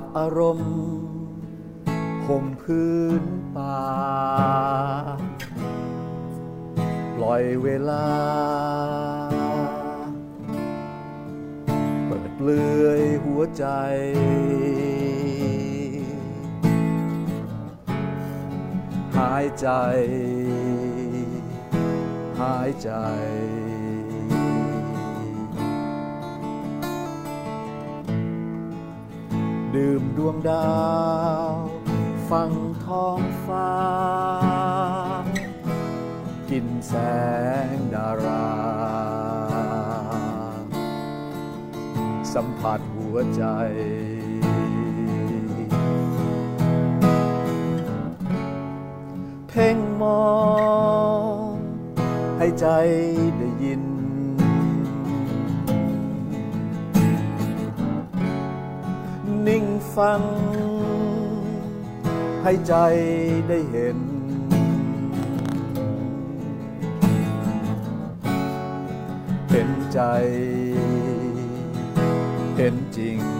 [0.01, 0.73] บอารมณ์
[2.27, 3.23] ห่มพื้น
[3.57, 3.81] ป่า
[7.15, 8.07] ปล่อยเวลา
[12.07, 19.69] เปิดเปลือยหัวใจายใจ
[22.41, 22.91] หายใจ
[29.75, 30.71] ดื่มดวงดา
[31.49, 31.51] ว
[32.31, 32.53] ฟัง
[32.85, 33.73] ท้องฟ้า
[36.51, 36.95] กินแส
[37.75, 38.47] งดารา
[42.35, 43.45] สัมผัสหัวใจ
[49.53, 50.25] เพ่งมอ
[51.51, 51.53] ง
[52.39, 52.67] ให้ใจ
[53.39, 53.83] ได้ยิน
[59.47, 59.65] นิ่ง
[59.97, 60.23] ฟัง
[62.43, 62.75] ให้ใจ
[63.49, 63.99] ได้เห็น
[69.51, 70.01] เห็นใจ
[72.57, 73.40] เห็นจริง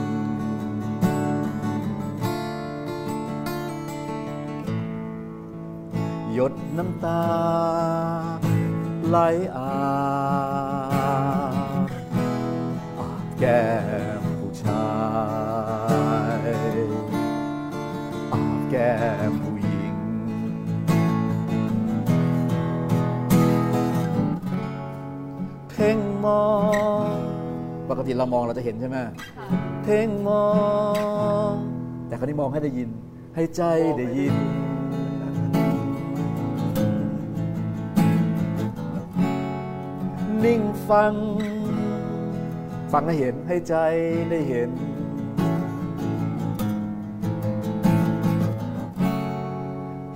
[6.41, 7.23] ยดน้ำตา
[9.09, 9.17] ไหล
[9.57, 9.73] อา
[11.87, 11.89] บ
[12.99, 13.63] อาบแก้
[14.21, 14.89] มผู้ชา
[16.43, 16.47] ย
[18.33, 18.95] อาบแก้
[19.31, 19.95] มผู้หญิง
[25.71, 26.45] เพ่งมอ
[27.05, 27.15] ง
[27.91, 29.11] ปกติเรามองเราจะเห็นใช่ไหมค่ะ
[29.83, 30.47] เพ่งมอ
[31.51, 31.53] ง
[32.07, 32.89] แต่คราวนี้มองให้ได้ยิน
[33.35, 33.63] ให้ใจ
[33.99, 34.37] ได้ยิน
[40.45, 41.15] นิ่งฟัง
[42.93, 43.77] ฟังให้เห็นให้ใจ
[44.31, 44.71] ได้เห็น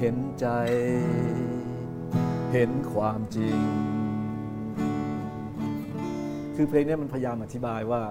[0.01, 0.47] เห็นใจ
[2.53, 3.59] เห็นความจริง
[6.55, 8.03] คือเพลงนี้มันพยายามอธิบายว่า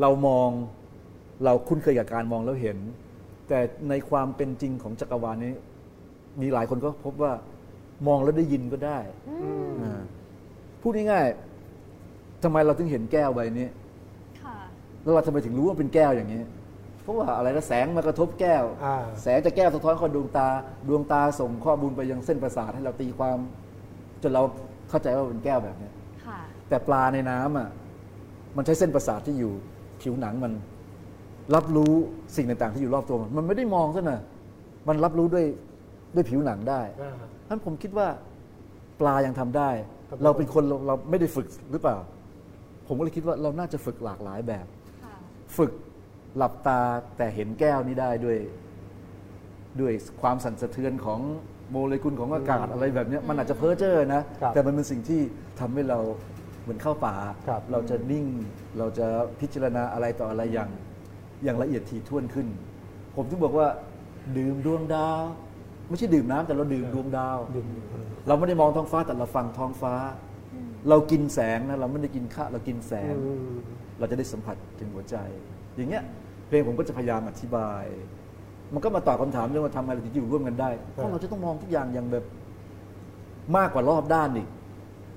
[0.00, 0.50] เรามอง
[1.44, 2.78] เราคุ้นเคยกับการมองแล้วเห็น
[3.48, 5.52] แต่ในความเป็นจริงของจักรวาลนี้
[6.40, 7.32] มีหลายคนก็พบว่า
[8.06, 8.98] มองแล้วได้ยินก็ได้
[9.82, 10.00] อ่า
[10.82, 13.68] พูดง่ายๆทำไมเราถึงเห็นแก้วใบนี้
[14.42, 14.56] ค่ะ
[15.02, 16.42] แล้วเราทำไมถึงรู้ว่าเป็นแก้วอย่างนี้
[17.02, 20.48] เพราะว่าอะไรนะแสงมากระทบแก้ว อ่า แสงจากแก้วสะท้อนเข้าดวงตา
[20.88, 23.38] ดวงตาส่งข้อมูลไปยังเส้นประสาทให้เราตีความ
[24.22, 24.42] จนเรา
[24.90, 25.90] เข้าใจว่าเป็นแก้วแบบนี้
[26.26, 26.38] ค่ะ
[26.68, 27.68] แต่ปลาในน้ำอะ
[28.56, 29.52] มันใช้เส้นประสาทที่อยู่
[30.02, 30.52] ผิวหนังมัน
[31.54, 31.92] รับรู้
[32.36, 34.20] สิ่งต่างๆที่อยู่รอบตัวมัน มันไม่ได้มองซะนะ
[34.88, 35.46] มันรับรู้ด้วย
[36.14, 37.12] ด้วยผิวหนังได้ อ่า
[37.54, 38.08] ท่านผมคิดว่า
[39.00, 39.70] ปลายังทำได้
[40.08, 41.96] ครับเราเป็นคนเราเราไม่ได้ฝึกหรือเปล่า
[42.86, 44.66] ผมก็เลยคิดว่าเราน่าจะฝึกหลากหลายแบบ
[45.04, 45.14] ค่ะ
[45.56, 45.72] ฝึก
[46.36, 46.80] หลับตา
[47.16, 48.38] แต่เห็นแก้วนี้ได้ด้วย
[49.80, 49.92] ด้วย
[50.22, 51.20] ความสั่นสะเทือนของ
[51.70, 55.20] โมเลกุลของอากาศอะไรแบบเนี้ยมันอาจจะเพ้อเจ้อนะครับแต่มันเป็นสิ่งที่
[55.60, 55.98] ทำให้เรา
[56.62, 57.16] เหมือนเข้าป่า
[57.48, 58.26] ครับเราจะนิ่ง
[58.78, 59.06] เราจะ
[59.40, 60.70] พิจารณาอะไรต่ออะไรอย่าง
[61.44, 62.46] อย่างละเอียดถี่ถ้วนขึ้น
[63.16, 63.68] ผมถึงบอกว่า
[64.36, 65.22] ดื่มดวงดาว
[65.88, 67.66] ไม่ใช่ดื่มน้ำแต่เราดื่มดวงดาวดื่ม
[68.28, 69.94] เราไม่ได้มองท้องฟ้าแต่เราฟังท้องฟ้า
[70.88, 73.56] เรากินแสงนะเราไม่ได้กินข้าวเรากินแสงอืม
[73.98, 75.16] เราจะได้สัมผัสถึงหัวใจ
[75.76, 76.04] อย่างเงี้ย
[76.46, 77.84] เพลงผมก็จะพยายามอธิบาย
[78.74, 82.24] มันก็มาตอบคำถามเรื่องว่าทำไมเราถึงอยู่ร่วมกันได้เพราะเราจะต้องมองทุกอย่างอย่างแบบ
[83.56, 84.48] มากกว่ารอบด้านอีก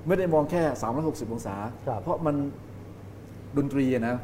[0.07, 0.61] ไม่ได้มองแค่
[0.97, 1.55] 360 องศา
[1.87, 2.35] ครับเพราะมัน
[3.57, 4.15] ดนตรีอะนะ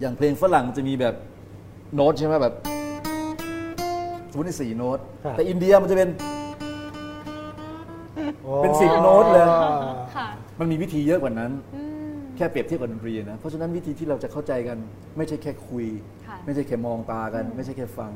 [0.00, 1.14] อย่างเพลงฝรั่งจะมีแบบ
[1.94, 2.85] โน้ตใช่ไหมแบบส
[4.36, 6.08] มมติในสี่โน้ต ครับ แต่อินเดียมันจะเป็น
[8.62, 9.46] เป็นสิบโน้ตเลย
[10.16, 10.28] ค่ะ
[10.58, 14.78] มันมีวิธีเยอะกว่านั้น อืม แค่เปรียบเทียบกับดนตรีนะ เพราะฉะนั้นวิธีที่เราจะเข้าใจกัน
[15.16, 15.86] ไม่ใช่แค่คุย
[16.26, 18.10] ค่ะ ไม่ใช่แค่มองตากัน ไม่ใช่แค่ฟัง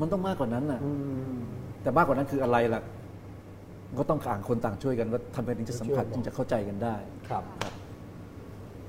[0.00, 0.92] มันต้องมากกว่านั้นน่ะ อื
[1.32, 1.34] ม
[1.82, 2.82] แต่มากกว่านั้นคืออะไรล่ะ
[3.98, 6.94] ก็ต้องต่างคนต่างช่วยกันว่าทำไมถึงจะสัมผัสช่วยบอกจึงจะเข้าใจกันได้
[7.28, 7.44] ครับ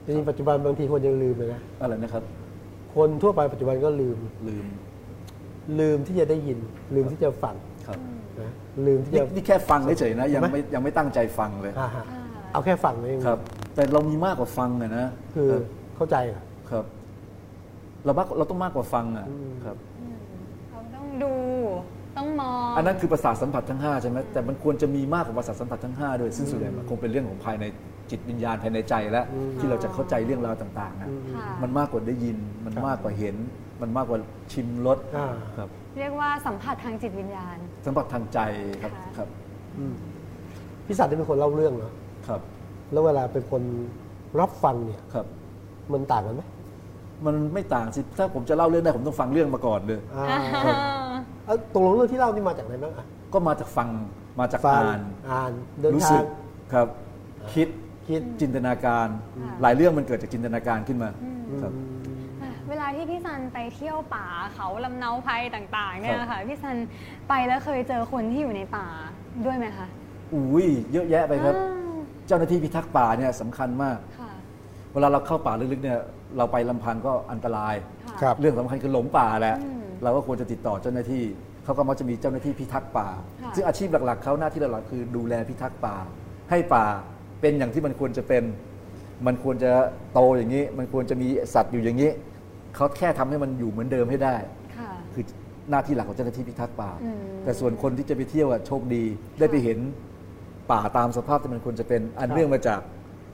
[0.06, 2.24] จริงๆปัจจุบันบางทีคนยังลืมเลยนะ อะไรนะครับ
[2.96, 4.18] คนทั่วไปปัจจุบันก็ลืม
[4.48, 4.66] ลืม
[5.80, 6.60] ลืมที่จะได้ยิน
[6.96, 7.56] ลืมที่จะฟัง
[7.88, 8.00] ครับ
[8.42, 8.52] นะ
[8.86, 12.06] ลืมที่นี่จะนี่แค่ฟังเฉยๆนะยังเห็นไหมไม่ยังไม่ตั้งใจฟังเลย อ่าฮะ
[12.54, 13.40] เอาแค่ฟังเองครับ
[13.76, 15.64] แต่เรามีมากกว่าฟังอะนะคือครับ
[15.96, 16.86] เข้าใจเหรอ ครับ
[18.06, 19.78] เรามากเราต้องมากกว่าฟังอะอืม ครับ
[20.72, 21.34] เราต้องดู
[22.18, 27.66] ต้องมอง อันนั้นคือประสาทสัมผัสทั้ง 5 ใช่ไหมแต่มันควรจะมีมากกว่าประสาทสัมผัสทั้ง 5 ด้วยซึ่งส่วนใหญ่มันคงเป็นเรื่องของภายใน
[28.12, 29.26] จิตวิญญาณภายในใจแล้ว
[29.60, 33.36] ที่เราจะเข้าใจเรื่องราวต่างๆนะค่ะ มันมากกว่าได้ยิน มันมากกว่าเห็น
[33.82, 34.20] มันมากกว่า
[34.52, 35.28] ชิมรสอ่า
[35.58, 38.40] ครับเรียกว่าสัมผัสทางจิตวิญญาณ สัมผัสทางใจ
[38.82, 39.28] ครับค่ะ ครับ
[39.78, 39.96] อืม
[40.86, 41.94] พี่สัตว์นี่เป็นคนเล่าเรื่องเนาะ
[42.28, 42.42] ครับ
[42.92, 43.62] แล้วเวลาเป็นคน
[44.40, 45.26] รับฟังเนี่ย ครับ
[45.92, 46.44] มันต่างกันไหม
[47.26, 50.26] มันไม่ต่างสิถ้าผมจะเล่าเรื่องได้ผมต้องฟังเรื่องมาก่อนเลย อ่า
[51.46, 53.90] เอ้าตกลงเรื่องที่เล่านี่มาจากไหนบ้างอะก็มาจากฟัง
[54.40, 56.26] มาจากฟังอ่าน อ่านเดินรู้ทาสึงก
[56.74, 56.88] ครับ
[57.54, 57.68] คิด
[58.08, 59.08] คิดจินตนาการ
[59.44, 61.10] ค่ะหลายเรื่องมันเกิดจากจินตนาการขึ้นมา
[61.62, 61.74] ครับ
[62.42, 66.78] อะเวลาที่พี่ซันไปเที่ยวป่าเขาลำเนาไพรต่างๆเนี่ยครับค่ะพี่ซัน
[67.30, 68.88] ไปแล้วเคยเจอคนที่อยู่ในป่า
[69.46, 69.88] ด้วยไหมคะ
[70.34, 71.96] อุ้ยเยอะแยะไปครับอ่า
[72.28, 74.32] เจ้าหน้าที่พิทักษ์ป่าเนี่ยสำคัญมากค่ะ
[74.94, 76.00] เวลาเราเข้าป่าลึกๆเนี่ย
[76.38, 81.24] เราไปลำพังก็อันตรายค่ะครับเรื่องสำคัญคือหลงป่าแหละอืมเราก็ควรจะติดต่อเจ้าหน้าที่
[81.64, 83.08] เขาก็มักจะมีเจ้าหน้าที่พิทักษ์ป่า
[83.42, 85.96] ค่ะซึ่งอาชีพหลักๆเขาหน้าที่หลักๆคือดูแลพิทักษ์ป่า
[86.50, 86.86] ให้ป่า
[87.44, 88.44] เป็นอย่างที่มันควรจะเป็น
[89.28, 89.72] มันควรจะ
[90.14, 92.12] โตอย่างนี้ มันควรจะมีสัตว์อยู่อย่างนี้
[92.76, 94.36] เขาแค่ทำให้มันอยู่เหมือนเดิมให้ได้
[94.78, 95.24] ค่ะคือ
[95.70, 99.04] หน้าที่หลักของเจ้าหน้าที่พิทักษ์ป่าอืมแต่ส่วนคนที่จะไปเที่ยวอะโชคดี
[99.40, 99.78] ได้ไปเห็น
[100.72, 102.80] ป่าตามสภาพที่มันควรจะเป็น อันเนื่องมาจาก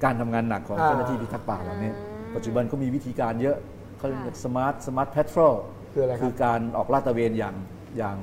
[0.03, 3.57] การทำงานหนักของอ่าเจ้าหน้าที่พิทักษ์ป่าเหล่านี้อ่าปัจจุบันเขามีวิธีการเยอะ
[3.97, 5.53] เขาเรียกค่ะ smart smart patrol
[5.93, 7.55] คืออะไรครับคือการออกลาดตระเวนอย่าง
[7.97, 8.17] อย่าง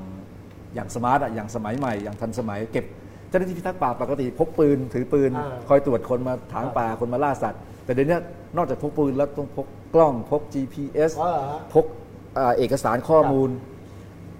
[0.75, 8.19] อย่าง smart อะอย่างสมัยใหม่ อย่างทันสมัยเก็บเจ้าหน้าที่พิทักษ์ป่าปกติพกปืนถือปืนอ่าคอยตรวจคนมาถางป่าคนมาล่าสัตว์ แต่เดี๋ยวนี้
[8.57, 11.85] นอกจากพกปืนแล้วต้องพกกล้องพก GPS อ๋อเหรอฮะพก
[12.39, 13.51] อ่าเอกสารข้อมูล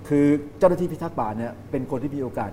[0.09, 0.27] คือ
[0.59, 2.51] เจ้าหน้าที่พิทักษ์ป่าเนี่ยเป็นคนที่มีโอกาส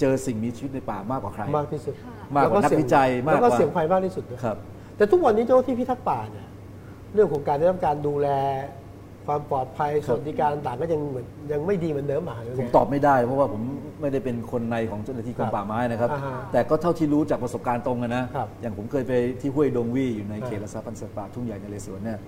[0.00, 4.56] เจอสิ่งมีชีวิตในป่ามากกว่าใคร มากที่สุดค่ะมากกว่านักวิจัยมากแล้วกก็ว่าเสี่ยงภัยมากที่สุดด้วยครับ
[4.96, 6.46] แต่ทุกวันนี้เจ้าหน้าที่พิทักษ์ป่าเนี่ย
[7.14, 8.28] เรื่องของการได้รับการดูแล
[9.26, 13.62] ความปลอดภัยคสรับวัสดิการต่างๆก็ยังเหมือนยังไม่ดีเหมือนเดิมอะหรือผมไงตอบไม่ได้ เพราะว่าผม
[14.00, 22.18] ไม่ได้เป็นคนในของเจ้าหน้าที่กรคมรับป่าไม้นะครับอ่าฮะแต่ก็เท่าที่รู้จากประสบการณ์ตรงอะนะครับอย่างผมเคยไปที่ห้วยดงวี่อยู่ในอ่าเขตรักษาพันธุ์สัตว์ป่าทุ่งใหญ่ในเลสวนเนี่ย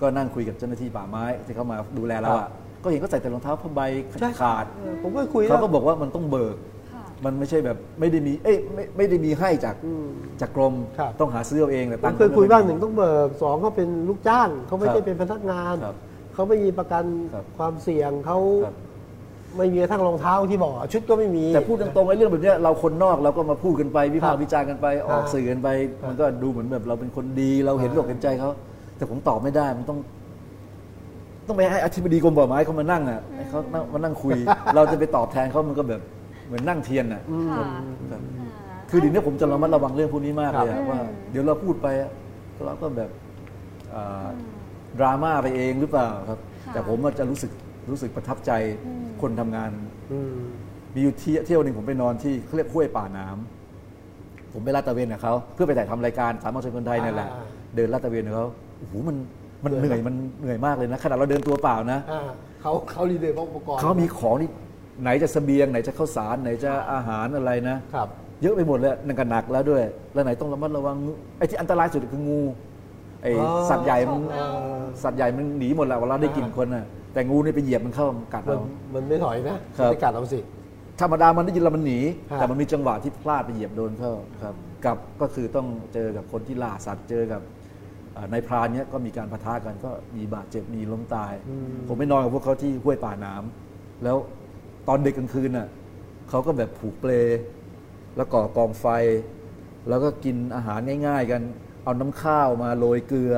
[0.00, 2.50] ก็นั่งคุยกับเจ้าหน้าที่ป่าไม้ที่เขามาดูแลเราครัอะบ
[2.82, 3.80] ก็เห็นก็ใส่แต่รองเท้าผ้าใบ
[4.20, 6.56] ใช่ขาดเออผมก็คุยเขาแล้วก็บอกว่ามันต้องเบิก
[6.92, 10.08] ค่ะมันไม่ใช่แบบไม่ได้มี เอ้ยไม่ไม่ได้มีให้จากอืม
[10.40, 15.96] จากกรมครับต้องหาซื้อเอาเองแต่ผตัมงค์เคยคุยก็ไม่บ้างหมีนึ่งต้องเบิกสองเขาเป็นลูกจ้างเขาไม่ครัใช่บเป็นพนักงานครับ
[16.38, 18.76] เขาไม่มีประกันครับความเสี่ยงเขาครับ
[19.56, 25.68] ไม่มีกระทั่งรองเท้าที่บอกชุดก็ไม่มี แต่พูดตรงๆไอ้เรื่องแบบเนี้ยเราคนนอกเราก็มาพูดกันไปวิพากครัษ์บวิจารณ์กันไปออกอ่าสื่อกันไป
[26.00, 28.50] ครับมันก็ดูเหมือนแบบเราเป็นคนดีเราเห็นอ่าอกเห็นใจเขา
[28.96, 29.98] แต่ผมตอบไม่ได้มันต้อง
[31.46, 34.36] ต้องไปให้อธิบดีกรมป่าไม้เขามานั่งอะให้เขานั่งมานั่งคุย
[34.74, 36.00] เราจะไปตอบแทนเขามันก็แบบ
[36.46, 37.22] เหมือนนั่งเทียนอะ
[37.58, 37.66] ค่ะครับ
[38.12, 38.20] อ่า
[38.90, 42.10] คือเดี๋ยวนี้ผมจะระมัดระวังเรื่องพวกนี้มากเลยครัอะบว่าอืมเดี๋ยวเราพูดไปอะ
[42.66, 43.10] เราก็แบบ
[43.94, 44.28] อ่า
[45.00, 47.50] ดราม่าไปเองหรือเปล่าครับค่ะแต่ผมอะจะรู้สึก
[47.90, 48.52] รู้สึกประทับใจ
[48.86, 49.70] อืมคนทำงาน
[50.12, 50.36] อืม
[50.94, 57.44] มีอยู่ที่เที่ยวหนึ่งผมไปนอนที่เขาเรียกห้วยป่าน้ำผมไปลาดตระเวนกับเขาเพื่อไปถ่ายทำรายการสามารถชนคนไทยนี่แหละอ่า
[57.76, 58.46] เดินลาดตระเวนกับเขา
[58.78, 59.16] โอ้โหมัน
[59.64, 62.28] มันเหเหนื่นื่ออยยมันเหนื่อยมากเลยนะขนาดเราเดินตัวเปล่านะอ่า
[62.62, 64.50] เขาเขารีเดย์อุปกรณ์เขามีของนี่
[65.02, 68.08] ไหนจะเสบียงไหนจะข้าวสารไหนจะอาหารอะไรนะครับ
[68.42, 69.82] เยอะไปหมดเลยนั่นก็หนักแล้วด้วย
[70.12, 72.40] แล้วไหนต้องระมัดระวังงูไอ้ที่อันตรายสุดคืองู
[73.22, 74.38] ไอ้อ๋อสัตว์ใหญ่มันเอ
[74.80, 80.40] อสัตว์ใหญ่มันหนีหมดแหละเวลาได้กลิ่นคนน่ะแต่งูนี่ไปเหยียบมันเข้ากัดมันเรามันไม่ถอยนะครับมันจะกัดเราสิ
[81.00, 81.98] ธรรมดามันได้ยินแล้วมันหนี
[82.30, 84.12] ครับแต่มันมีจังหวะที่พลาดไปเหยียบโดนเข้า
[84.42, 84.54] ครับ
[84.84, 87.42] กับก็คือต้องเจอกับคนที่ล่าสัตว์เจอกับ
[88.12, 91.32] เอ่อในพรานเนี้ยก็มีการปะทะกันก็มีบาดเจ็บมีล้มตาย
[91.88, 94.16] ผมไปนอนกับพวกเขาที่ห้วยป่าน้ำแล้ว
[94.88, 95.68] ตอนเด็กกลางคืนน่ะ
[96.30, 97.12] เขาก็แบบผูกเปล
[98.16, 98.86] แล้วก่อกองไฟ
[99.88, 101.42] แล้วก็กินอาหารง่าย ๆ กัน
[101.88, 103.34] เอาน้ำข้าวมาโรยเกลือ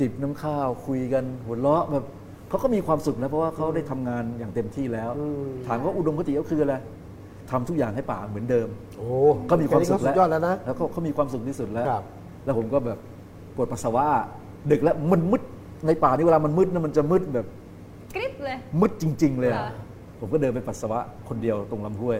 [0.00, 2.04] จิบน้ำข้าวคุยกันหัวเราะแบบ
[2.48, 6.74] เขาก็มีความสุขนะเพราะว่าเขาได้ทำงานอย่างเต็มที่แล้วอืมถามว่าอุดมคติก็คืออะไร
[7.50, 9.08] ทำทุกอย่างให้ป่าเหมือนเดิมโอ้
[9.50, 12.04] ก็มีความสุขแนี้ก็สุดยอดแล้วนะแล้วก็เขามีความสุขที่สุดแล้วครับ
[12.44, 12.98] แล้วผมก็แบบ
[13.56, 14.06] ปวดปัสสาวะ
[14.70, 15.42] ดึกแล้วมันมืด
[15.86, 17.46] ในป่านี่เวลามันมืดนะมันจะมืดแบบ
[18.14, 19.72] กริบเลยมืดจริง ๆ เลยอะค่ะ
[20.20, 20.98] ผมก็เดินไปปัสสาวะ
[21.28, 22.18] คนเดียวตรงลำห้วย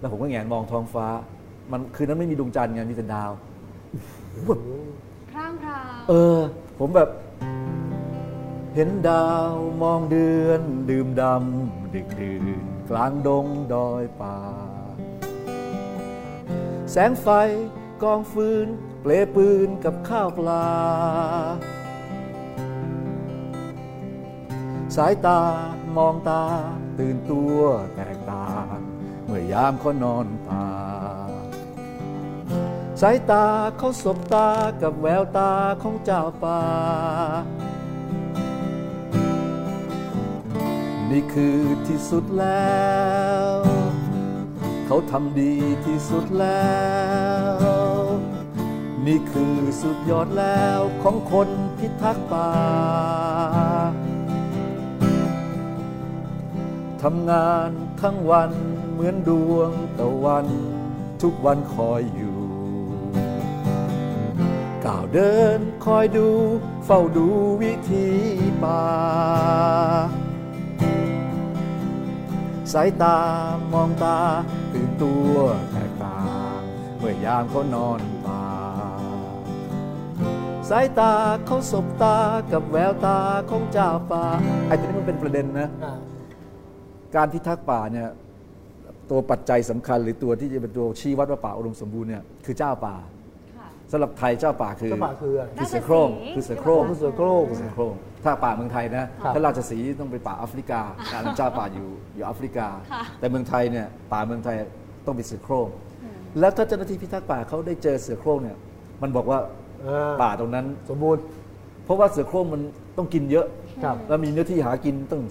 [0.00, 1.06] แล้วผมก็แงนมองท้องฟ้า
[1.72, 3.30] มันคืนนั้นไม่มีดวงจันทร์ไงมีแต่ดาว
[4.46, 4.60] แบบ
[5.07, 5.07] พ
[5.38, 6.38] ร่างราวเออ
[6.78, 7.10] ผมแบบ
[8.74, 10.60] เห็นดาวมองเดือน
[10.90, 14.38] ดื่มดำดึกดื่นกลางดงดอยป่า
[16.90, 17.26] แสงไฟ
[18.02, 18.66] กองฟืน
[19.02, 20.66] เปลปืนกับข้าวปลา
[24.96, 25.40] สายตา
[25.96, 26.42] มองตา
[26.98, 27.58] ตื่นตัว
[27.96, 28.76] แตกต่าง
[29.24, 30.64] เมื่อยามเขานอนป่า
[33.02, 33.46] สายตา
[33.78, 34.48] เขาสบตา
[34.82, 36.62] กับแววตาของเจ้าป่า
[41.10, 42.86] นี่คือที่สุดแล้
[43.44, 43.48] ว
[44.86, 45.54] เขาทำดี
[45.86, 46.78] ที่สุดแล้
[47.52, 48.04] ว
[49.06, 52.50] นี่คือสุดยอดแล้วของคนพิทักษ์ป่า
[57.02, 57.70] ทำงาน
[58.00, 58.50] ทั้งวัน
[58.92, 60.46] เหมือนดวงตะวัน
[61.22, 62.27] ทุกวันคอยอยู่
[64.88, 66.28] ก้าวเดินคอยดู
[66.84, 67.26] เฝ้าดู
[67.62, 68.06] วิธี
[68.62, 68.84] ป่า
[72.72, 73.18] สายตา
[73.72, 74.18] มองตา
[74.72, 75.32] ตื่นตัว
[75.72, 76.20] แตกต่า
[76.56, 76.60] ง
[76.98, 78.44] เมื่อยามเขานอนป่า
[80.70, 81.12] สายตา
[81.46, 82.16] เขาสบตา
[82.52, 83.18] กับแววตา
[83.50, 84.24] ของเจ้าป่า
[84.66, 85.92] ไอ้ตัวนี้มันเป็นประเด็นนะอ่า
[87.14, 88.08] การพิทักษ์ป่าเนี่ย
[89.10, 93.17] ตัวปัจจัยสำคัญหรือตัวที่จะเป็นตัวชี้วัดว่าป่าอุดมสมบูรณ์เนี่ยคือเจ้าป่าค่ะ
[93.92, 100.80] สำหรับไทยเจ้าป่าคือเจ้าป่าคืออะไร คือเสือโคร่งคือเสือโคร่งคือเสือโคร่ง เสือโคร่งถ้าป่าเมืองไทยนะ ครับ ถ้าราชสีห์ต้องไปป่าแอฟริกา
[101.12, 104.56] การเจ้าป่าอยู่อยู่แอฟริกา ค่ะ แต่เมืองไทยเนี่ยป่าเมืองไทย
[105.06, 105.68] ต้องเป็นเสือโคร่ง
[106.40, 108.56] แล้วถ้าเจ้าหน้าที่พิทักษ์ป่าเขาได้เจอเสือโคร่งเนี่ย
[109.02, 109.38] มันบอกว่า
[109.86, 111.22] อ่าป่าตรงนั้น สมบูรณ์
[111.84, 112.62] เพราะว่าเสือโคร่งมัน
[112.96, 113.46] ต้องกินเยอะ
[113.84, 115.22] ครับ แล้วมีเนื้อที่หากินตั้ง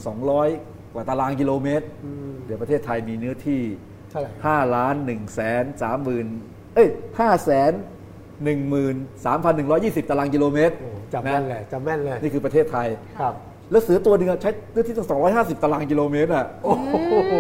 [0.44, 3.62] 200 กว่าตารางกิโลเมตร อืม เดี๋ยวประเทศไทยมีเนื้อที่
[4.12, 4.32] เท่าไหร่
[4.68, 6.28] 5 ล้าน1แสน3หมื่น
[6.76, 7.74] เอ้ย5แสน
[8.46, 8.96] 1หมื่น
[9.52, 12.88] 3,120 ตารางกิโลเมตรโอ้จำแม่นเลยจำแม่นเลยนี่คือประเทศไทย
[13.20, 13.34] ครับ
[13.72, 17.34] แล้วเสือตัวหนึงอะใช้เนื้อที่ตั้ง250 ตารางกิโลเมตรอะโอ้โหโอ้โห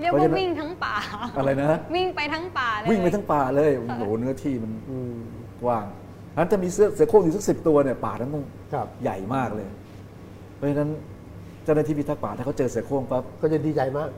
[0.00, 0.94] เรียกเพราะว่าฉะนั้นวิ่งทั้งป่า
[1.38, 5.16] อะไรนะวิ่งไปทั้งป่าเลยวิ่งไปทั้งป่าเลยโอ้โหเนื้อที่มันอืม
[5.62, 5.84] กว้าง
[6.36, 9.68] นั้นถ้ามีเสือเสือโคร่งอยู่สักสิบตัวเนี่ยป่านั้นต้องครับใหญ่มากเลย
[10.56, 10.90] เพราะฉะนั้น
[11.64, 14.08] เจ้าหน้าที่พิทักษ์ป่าถ้าเขาเจอเสือโคร่งปั๊บก็จะดีใจมาก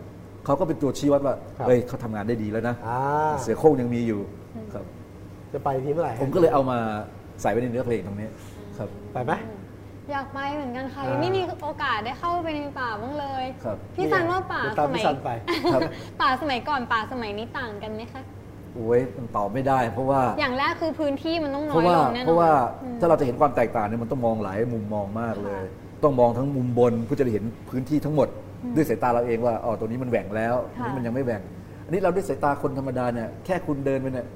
[0.45, 3.01] เขาก็เป็นตัวชี้วัดว่าครับเฮ้ยเขาทำงานได้ดีแล้วนะอ่า
[3.43, 4.21] เสือโคร่งยังมีอยู่
[4.75, 4.85] ครับ
[5.53, 6.79] จะไปที่เมื่อไหร่ผมก็เลยเอามา
[7.43, 8.29] ใส่ไว้ในเนื้อเพลงตรงนี้
[8.79, 9.33] ครับไปไหม
[10.11, 15.31] อยากไปเหมือนกันค่ะอ่ายังไม่มีโอกาสได้เข้าไปในป่าบ้างเลยครับพี่ซันว่าป่าเดี๋ยวสตามมัพี่ยซันไป
[15.75, 15.81] ครับ
[16.21, 18.23] ป่าสมัยก่อนป่าสมัยนี้ต่างกันไหมคะ
[18.75, 25.63] โอ้ยมันตอบไม่ได้ เพราะว่าอย่างแรกคือพื้นที่มันต้องน้เพอยราะว่าลงแน่นอนเพราะว่าอืมถ้าเราจะเห็นความแตกต่างเนี่ยมันต้องมองหลายมุมมองมากเลย
[26.05, 28.29] ต้องมองทั้งมุมบนเพื่อจะได้เห็นพื้นที่ทั้งหมด
[28.77, 31.43] ด้วยสายตาเราเองว่าอ๋อตัวนี้มันแหว่งแล้วอันนี้มันยังไม่แหว่ง
[31.85, 34.27] อันนี้เราด้วยสายตาคนธรรมดาเนี่ยแค่คุณเดินไปเนี่ย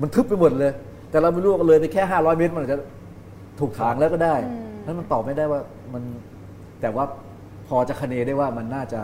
[0.00, 0.72] มันทึบไปหมดเลย
[1.10, 2.78] แต่เราไม่รู้ว่าเลยไปแค่ 500 เมตร มันอาจจะ
[3.60, 4.34] ถูกทางแล้วก็ได้
[4.84, 5.60] นั้นมันตอบไม่ได้ว่า
[5.94, 6.02] มัน
[6.80, 7.04] แต่ว่า
[7.68, 9.00] พอจะคะเนได้ว่ามันน่าจะ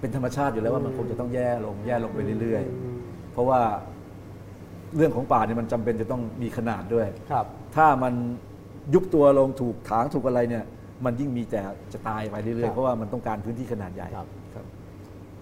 [0.00, 3.60] เป็นธรรมชาติอยู่แล้วว่ามันคงจะต้องแย่ลงแย่ลงไปเรื่อยๆ เพราะว่า
[4.96, 7.46] เรื่องของป่าเนี่ยมันจำเป็นจะต้องมีขนาดด้วยครับ
[7.76, 8.14] ถ้ามัน
[8.94, 10.64] ยุบตัวลงถูกถางถูกอะไรเนี่ย
[11.04, 11.60] มันยิ่งมีแต่
[11.92, 14.64] จะตายไปเรื่คอรัยบๆเพราะว่ามันต้องการพื้นที่ขนาดใหญ่ครับครับ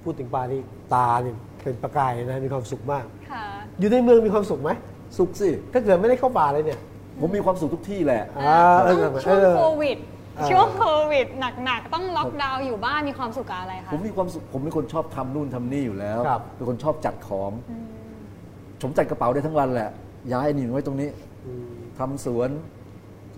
[0.05, 0.61] พูดถึงปลานี่
[0.95, 3.44] ตาเนี่ย เป็นประกายนะมีความสุขมาก ค่ะ
[3.80, 4.70] อยู่ในเมืองมีความสุขไหม
[5.18, 6.80] สุขสิ ถ้าเกิดไม่ได้เข้าป่าเลยเนี่ย
[7.20, 9.98] ผมมีความสุขทุกที่แหละ อ่าเออต้องเอช่วงอโควิด
[10.38, 11.26] อ่าช่วงโควิด
[11.64, 17.50] หนักๆ ต้องล็อกดาวน์อยู่บ้านมีความสุขกับอะไรคะผมมีความสุข ผมเป็นคนชอบทำนู่นทำนี่อยู่แล้ว ครับ เป็นคนชอบจัดของ
[18.82, 19.90] ผมจัดกระเป๋าได้ทั้งวันแหละ
[20.32, 21.08] ย้ายอันนี้ไว้ตรงนี้
[21.46, 21.66] อืม
[21.98, 22.50] ทำสวน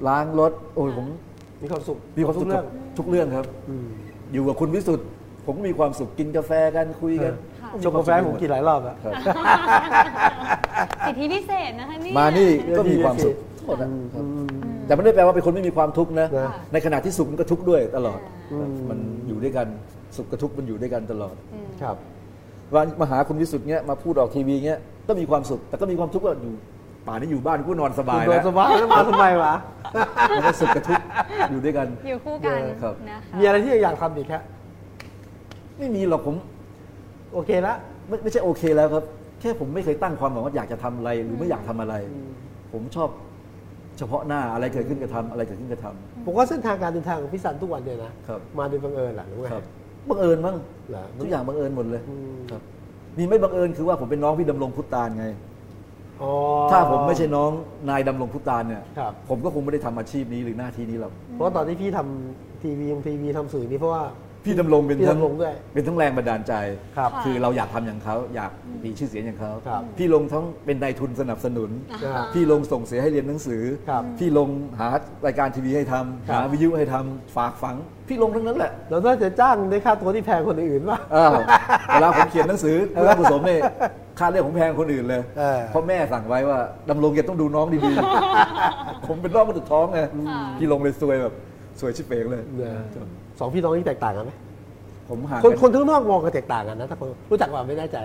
[0.09, 1.07] ล้างรถ โอ้ยผม
[1.63, 3.87] มีความสุขมีความสุขทุกเรื่องกับทุกเรื่องครับ อืม
[4.33, 5.09] อยู่กับคุณวิสุทธ์
[5.45, 7.33] ผมก็มีความสุขกินกาแฟกันคุยกัน
[7.63, 9.13] ค่ะชงกาแฟให้ผมกินหลายรอบแล้วครับ
[11.07, 14.47] สิทธิพิเศษนะคะเนี่ยมานี่ก็ดีมีดีความสุขดีทั้งหมดนะอืมครับอืม
[14.87, 18.21] แต่ไม่ได้แปลว่าเป็นคนไม่มีความทุกข์นะนะในขณะที่สุขมันก็ทุกข์ด้วยตลอด
[18.53, 19.67] อืมมันอยู่ด้วยกัน
[20.17, 21.97] สุขกับทุกข์มันอยู่ด้วยกันตลอดอืมครับ
[22.75, 26.55] ว่ามาหาคุณวิสุทธ์เงี้ยมาพูดออกทีวีเงี้ยก็มีความสุข แต่ก็มีความทุกข์ว่าอยู่
[27.07, 29.55] ป่านนี้อยู่บ้านกูนอนสบายโดแล้นวสบายแล้วมาทำไมวะ
[30.37, 31.05] มันก็สุขกับทุกข์
[31.51, 34.43] อยู่ด้วยกันอยู่คู่กันครับนะคะมีอะไรที่อยากทำอีกครับ
[35.83, 36.37] ไม่มีหรอกผม
[37.35, 37.75] โอเคละ
[38.09, 39.05] ไม่ไม่ใช่โอเคแล้วครับ
[39.41, 41.95] แค่ผมไม่เคยตั้งความหวังว่าอยากจะทำอะไรหรือไม่อยากทำอะไร
[42.73, 43.09] ผมชอบ
[43.99, 49.65] เฉพาะหน้าอะไรเกิดขึ้นก็ทำอะไรเกิดขึ้นก็ทำ ผมว่าเส้นทางการเดินทางของพี่สันทุกวันเนี่ยนะครับ มาโดยบังเอิญแหละหรือไงครับ
[50.09, 50.57] บังเอิญมั้ง
[50.91, 52.63] เหรอทุกอย่างบังเอิญหมดเลยอืมครับ
[53.19, 55.27] มีไม่บังเอิญคือว่าผมเป็นน้องพี่ดำรงพุตตานไง
[56.23, 56.33] อ๋อ
[56.71, 57.51] ถ้าผมไม่ใช่น้อง
[57.89, 64.05] นายดำรงพุตตานเนี่ย ครับ ผมก็คงไม่ได้ทำอาชีพนี้หรือหน้าที่นี้หรอก เพราะตอนที่พี่ทำทีวีทีวีทำสื่อนี่เพราะว่า
[64.45, 66.55] พี่ดำรงเป็นพี่ทั้งดำรงด้วยเป็นทั้งแรงบันดาลใจ
[66.97, 68.51] ครับค่ะคือเราอยากทำอย่างเขาอยาก
[68.85, 71.71] มีชื่อเสียงอย่างเขาครับพี่ลงทั้งเป็นนายทุนสนับสนุน
[72.05, 74.89] อ่าพี่ลงส่งเสียให้เรียนหนังสือ ครับพี่ลงหา
[75.27, 77.77] รายการทีวีให้ทำครับ หาวิทยุให้ทำฝากฝัง
[78.09, 81.33] พี่ลงทั้งนั้นแหละเราน่าจะจ้างได้ค่าตัวที่แพงคนอื่นป่ะอ้าว
[81.93, 83.61] เวลาผมเขียนหนังสือเพื่อกุศลเนี่ย
[84.19, 86.59] ค่าเรียกผมแพงคนอื่นเลยเออ เพราะแม่สั่งไว้ว่า
[86.91, 90.01] ดำรงแกต้องดูน้องดีๆ ผมเป็นร่องมาตุดท้องไง
[90.59, 91.35] พี่ลงเลยซวยแบบ
[91.81, 92.73] ซวยชิบเป๋งเลยเนี่ย
[93.43, 94.33] สองพี่น้องนี่แตกต่างกันไหม
[95.09, 97.99] ผมห่างคนกันคนข้างนอกมองกันแตกต่างกันนะถ้าคนรู้จักว่าไม่แน่ใจ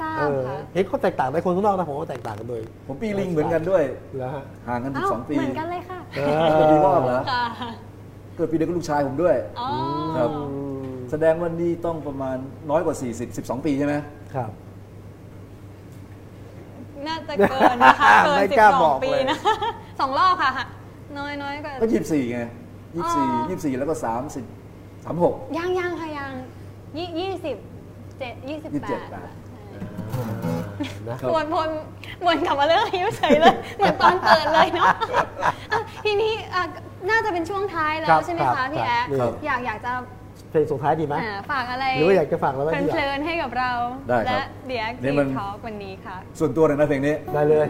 [0.00, 3.82] ทราเอบอค่ะเห็นเขาแตกต่างในคนข้างนอกนะผมว่าแตกต่างกันโดยผมปีลิงเหมือนกันด้วย
[4.18, 6.20] แล้วฮะห่างกันอ้าว12ปีเหมือนกันเลยค่ะเอ
[6.56, 7.70] เกิดปีวอกเหรอค่ะ
[8.36, 9.68] เกิดปีเดียวกับลูกชายผมด้วยอ๋อ
[10.16, 10.42] ครับอื
[10.92, 12.36] มแสดงว่านี่ต้องประมาณ
[12.70, 13.94] น้อยกว่า 40 12 ปีใช่ไหม
[14.34, 14.50] ครับ
[17.06, 19.38] น่าจะเกินนะคะเกินไม่สิบกล้าสอบองกปีเลยนะ
[20.00, 20.50] สองรอบค่ะ
[21.18, 22.40] น้อยน้อยกว่าก็24ไง
[23.04, 23.12] อ๋อ
[23.48, 23.94] 24 24แล้วก็
[24.54, 26.32] 30 36ยังยังค่ะยัง
[26.96, 27.56] ยี่ยี่สิบ
[28.18, 29.30] เจ็ดยี่สิบยี่สิบแปเจ็ดดแปด
[31.08, 31.70] นะครับวนวน
[32.26, 34.92] วนกลับมาเรื่องอายุเฉยเลย เหมือนตอนเปิดเลยเนาะ
[35.72, 36.62] อะทีนี้อะ
[37.10, 39.92] น่าจะเป็นช่วงท้ายแล้ครัวบใช่ไหมครัคะบพี่แอ๊ครับอยากอยากจะ
[40.50, 43.70] เพลงส่งท้ายดีไหม อ่าฝากอะไรหรือว่าอยากจะฝากอะไรไว้เพที่หลังลินๆให้กับเรา
[44.08, 47.66] ได้ครับและเดียเนี่กียมันทอล์กวันนี้ค่ะ ส่วนตัวเลยนะเพลงนี้ ได้เลย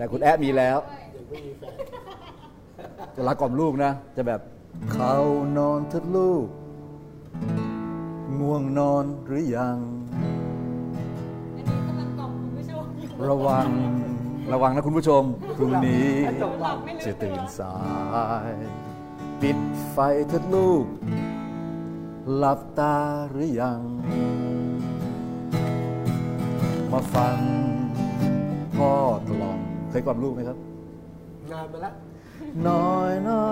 [0.00, 0.78] แต่คุณแอ๊ดมีแล้ว
[3.16, 4.40] จะรักกล่อมลูกนะ จะแบบ
[4.92, 5.14] เขา
[5.58, 6.46] นอนเถิดลูก
[8.38, 9.78] ง่วงนอนหรือยัง
[13.28, 13.68] ระวัง
[14.52, 15.22] ระวังนะคุณผู้ชม
[15.56, 16.10] พรุ่งนี้
[17.06, 17.76] จะตื่นสา
[18.50, 18.52] ย
[19.40, 19.58] ปิด
[19.90, 19.96] ไฟ
[20.28, 20.84] เถิดลูก
[22.36, 22.96] หลับตา
[23.30, 23.80] หรือยัง
[26.92, 27.38] มาฟัง
[28.76, 28.92] พ่อ
[29.30, 29.60] กล่อม
[29.90, 30.56] เคยกล่อมลูกไหมครับ
[31.52, 31.94] งานมาแล้ว
[32.68, 33.50] น้อยน้อ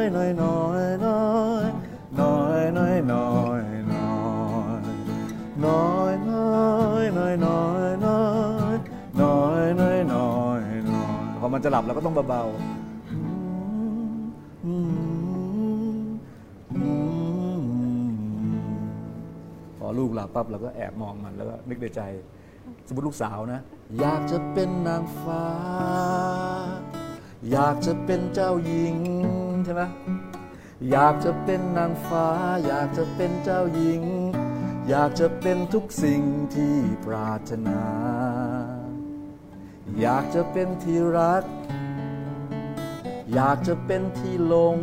[0.00, 1.22] ยน้อยน้อยน้อ
[1.64, 1.66] ย
[2.20, 3.62] น้อยน้อยน้อย
[3.92, 4.42] น้อ
[4.92, 5.22] ย
[5.64, 8.22] น้อยน้อยน้อยน้อยน้อ
[8.68, 8.74] ย
[9.20, 10.58] น้อยน้อยน้อย
[10.90, 13.12] น้อยพอมันจะหลับเราก็ต้องเบาๆ
[14.64, 16.06] อืม
[16.76, 16.90] อื
[17.58, 17.62] ม
[19.78, 22.02] พอลูกหลับปั๊บเราก็แอบมองมันแล้วก็นึกในใจ
[22.86, 23.60] สมมติลูกสาวนะ
[24.00, 25.46] อยากจะเป็นนางฟ้า
[27.50, 28.96] อยากจะเป็นเจ้าหญิง
[29.64, 29.82] ใช่ไหม
[30.90, 32.26] อยากจะเป็นนางฟ้า
[32.66, 34.02] อยากจะเป็นเจ้าหญิง
[34.88, 36.22] อยากจะเป็นทุกสิ่ง
[36.54, 37.84] ที่ปรารถนา
[40.00, 41.44] อยากจะเป็นที่รัก
[43.34, 44.78] อยากจะเป็นที่หลง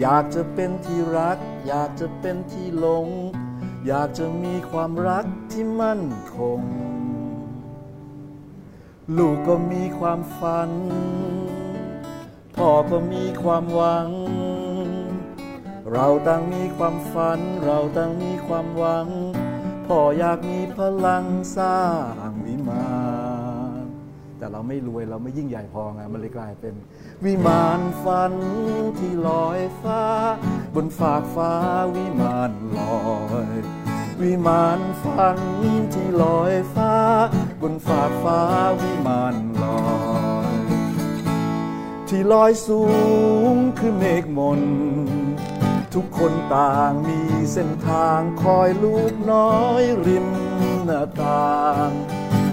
[0.00, 3.06] อยากจะเป็นที่รัก อยากจะเป็นที่หลง
[3.86, 6.04] อยากจะมีความรักที่มั่น
[6.36, 6.60] คง
[9.16, 10.70] ลูกก็มีความฝัน
[12.56, 14.08] พ่อก็มีความหวัง
[15.92, 19.06] เราต่างมีความฝัน เราต่างมีความหวัง
[19.86, 21.24] พ่ออยากมีพลัง
[21.56, 21.80] สร้า
[22.28, 22.88] งวิมา
[23.82, 23.84] น
[24.38, 26.74] แต่เราไม่รวยเราไม่ยิ่งใหญ่พอไงมันเลยกลายเป็น
[27.24, 28.32] วิมานฝัน
[28.98, 30.02] ที่ลอยฟ้า
[30.74, 31.52] บนฝากฟ้า
[31.96, 32.96] วิมาน ลอ
[33.54, 33.56] ย
[34.20, 35.38] วิมานฝัน
[35.94, 36.94] ที่ลอยฟ้า
[37.60, 38.40] บนฝากฟ้า
[38.80, 39.86] วิมานลอ
[40.54, 40.56] ย
[42.08, 42.82] ที่ลอยสู
[43.52, 44.62] งคือเมฆมน
[45.94, 47.20] ทุกคนต่างมี
[47.52, 50.26] เส้นทางคอยลูกน้อยริม
[50.84, 51.56] หน้าต่า
[51.86, 51.90] ง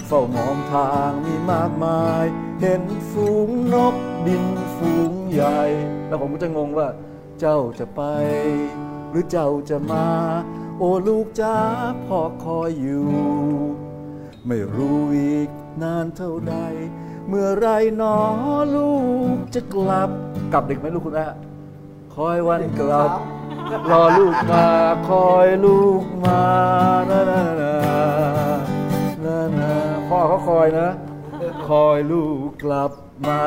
[0.07, 2.26] เฝ้ามองทางมีมากมาย
[2.61, 3.95] เห็นฝูงนก
[4.26, 4.45] บิน
[4.76, 5.61] ฝูงใหญ่
[6.07, 6.88] แล้วผมก็จะงงว่า
[7.39, 8.01] เจ้าจะไป
[9.14, 10.07] หรือเจ้าจะมา
[10.80, 11.57] โอ้ลูกจ้า
[12.05, 13.09] พ่อคอยอยู่
[14.47, 15.47] ไม่รู้อีก
[15.82, 16.55] นานเท่าใด
[17.28, 18.18] เมื่อไรหนอ
[18.76, 18.91] ลู
[19.36, 20.09] กจะกลับ
[20.53, 21.28] กลับดึกไหมลูกคุณแม่
[22.16, 23.09] คอยวันกลับ
[23.91, 24.68] รอลูกมา
[25.09, 26.43] คอยลูกมา
[27.09, 27.76] นะนะนะ
[29.26, 29.74] นะนะ
[30.07, 30.89] พ่อเขาคอยนะ
[31.68, 32.91] คอยลูกกลับ
[33.28, 33.43] มา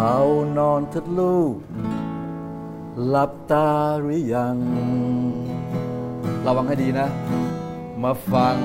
[0.00, 0.20] เขา
[0.58, 1.54] นอนเถิดลูก
[3.08, 3.68] หลับตา
[4.00, 4.56] หรือยัง
[6.46, 7.08] ระวังให้ดีนะ
[8.02, 8.56] มาฟัง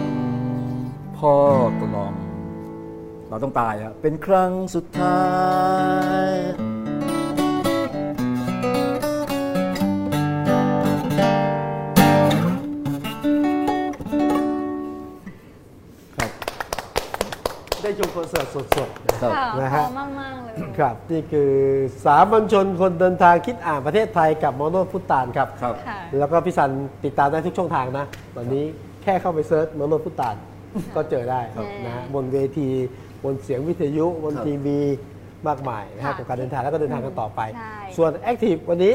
[1.18, 1.36] พ่อ
[1.80, 2.16] กล่อม
[3.28, 5.22] เราต้องตายอะเป็นครั้งสุดท้า
[6.26, 6.34] ย
[17.84, 19.88] ได้ชมคอนเสิร์ตสดๆนะครับ ค่ะนะพฮะอ
[20.20, 21.52] มาก ๆ เลย ครับนี่คือ
[22.06, 26.70] สามัญชนคนเดินทางคิดอ่านประเทศไทยกับโมโนพุตตานครับ ครับ ค่ะ แล้วก็พี่สัน
[27.06, 28.06] ติดตามได้ทุกช่องทางนะ
[28.36, 28.64] ตอนนี้
[29.04, 30.36] แค่เข้าไป search มาโนช พุฒตาล
[30.96, 32.70] ก็เจอได้ครับนะฮะบนเวที
[33.24, 34.80] บนเสียงวิทยุ บนครับ ทีวี
[35.48, 38.94] มากมายนะฮะค่ะกับการเดินทางแล้วก็เดินทางกันต่อไป ใช่ ส่วน Active วันนี้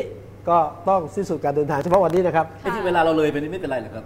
[0.49, 0.59] ก็
[0.89, 4.05] ต้องสิ้นสุดการเดินทางเฉพาะวันนี้นะครับ ไอ้ที่เวลาเราเลยไปนี่ไม่เป็นไรเหรอครับ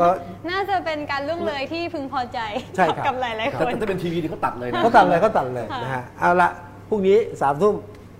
[0.00, 0.08] ก็
[0.50, 2.38] น่าจะเป็นการล่วงเลยที่พึงพอใจ
[2.76, 6.48] ใช่ครับ กับหลายๆคแต่นถ้าเป็นทีวีนี่เขาตัดเลยนะ เขาตัดเลยเขาตัดเลยนะฮะเอาละ
[6.88, 7.74] พรุ่งนี้สามทุ่ม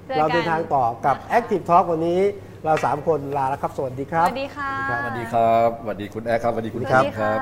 [0.07, 2.21] เจอกัน เราเดินทางต่อกับ Active Talk วันนี้
[2.65, 7.33] เราสามคนลาแล้วครับ สวัสดีคสรับ วัสดีค่ะสวัสดีครับสวัสดีคุณแอร์ครับสวัสดีคุณสควัรัสบดีค่ะ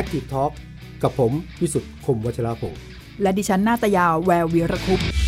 [0.00, 0.52] Active Talk
[1.02, 2.80] กับผมวิสุทธ์คมวัชรพงศ์
[3.22, 5.21] และดิฉันนาตยาแวววีรคุปต์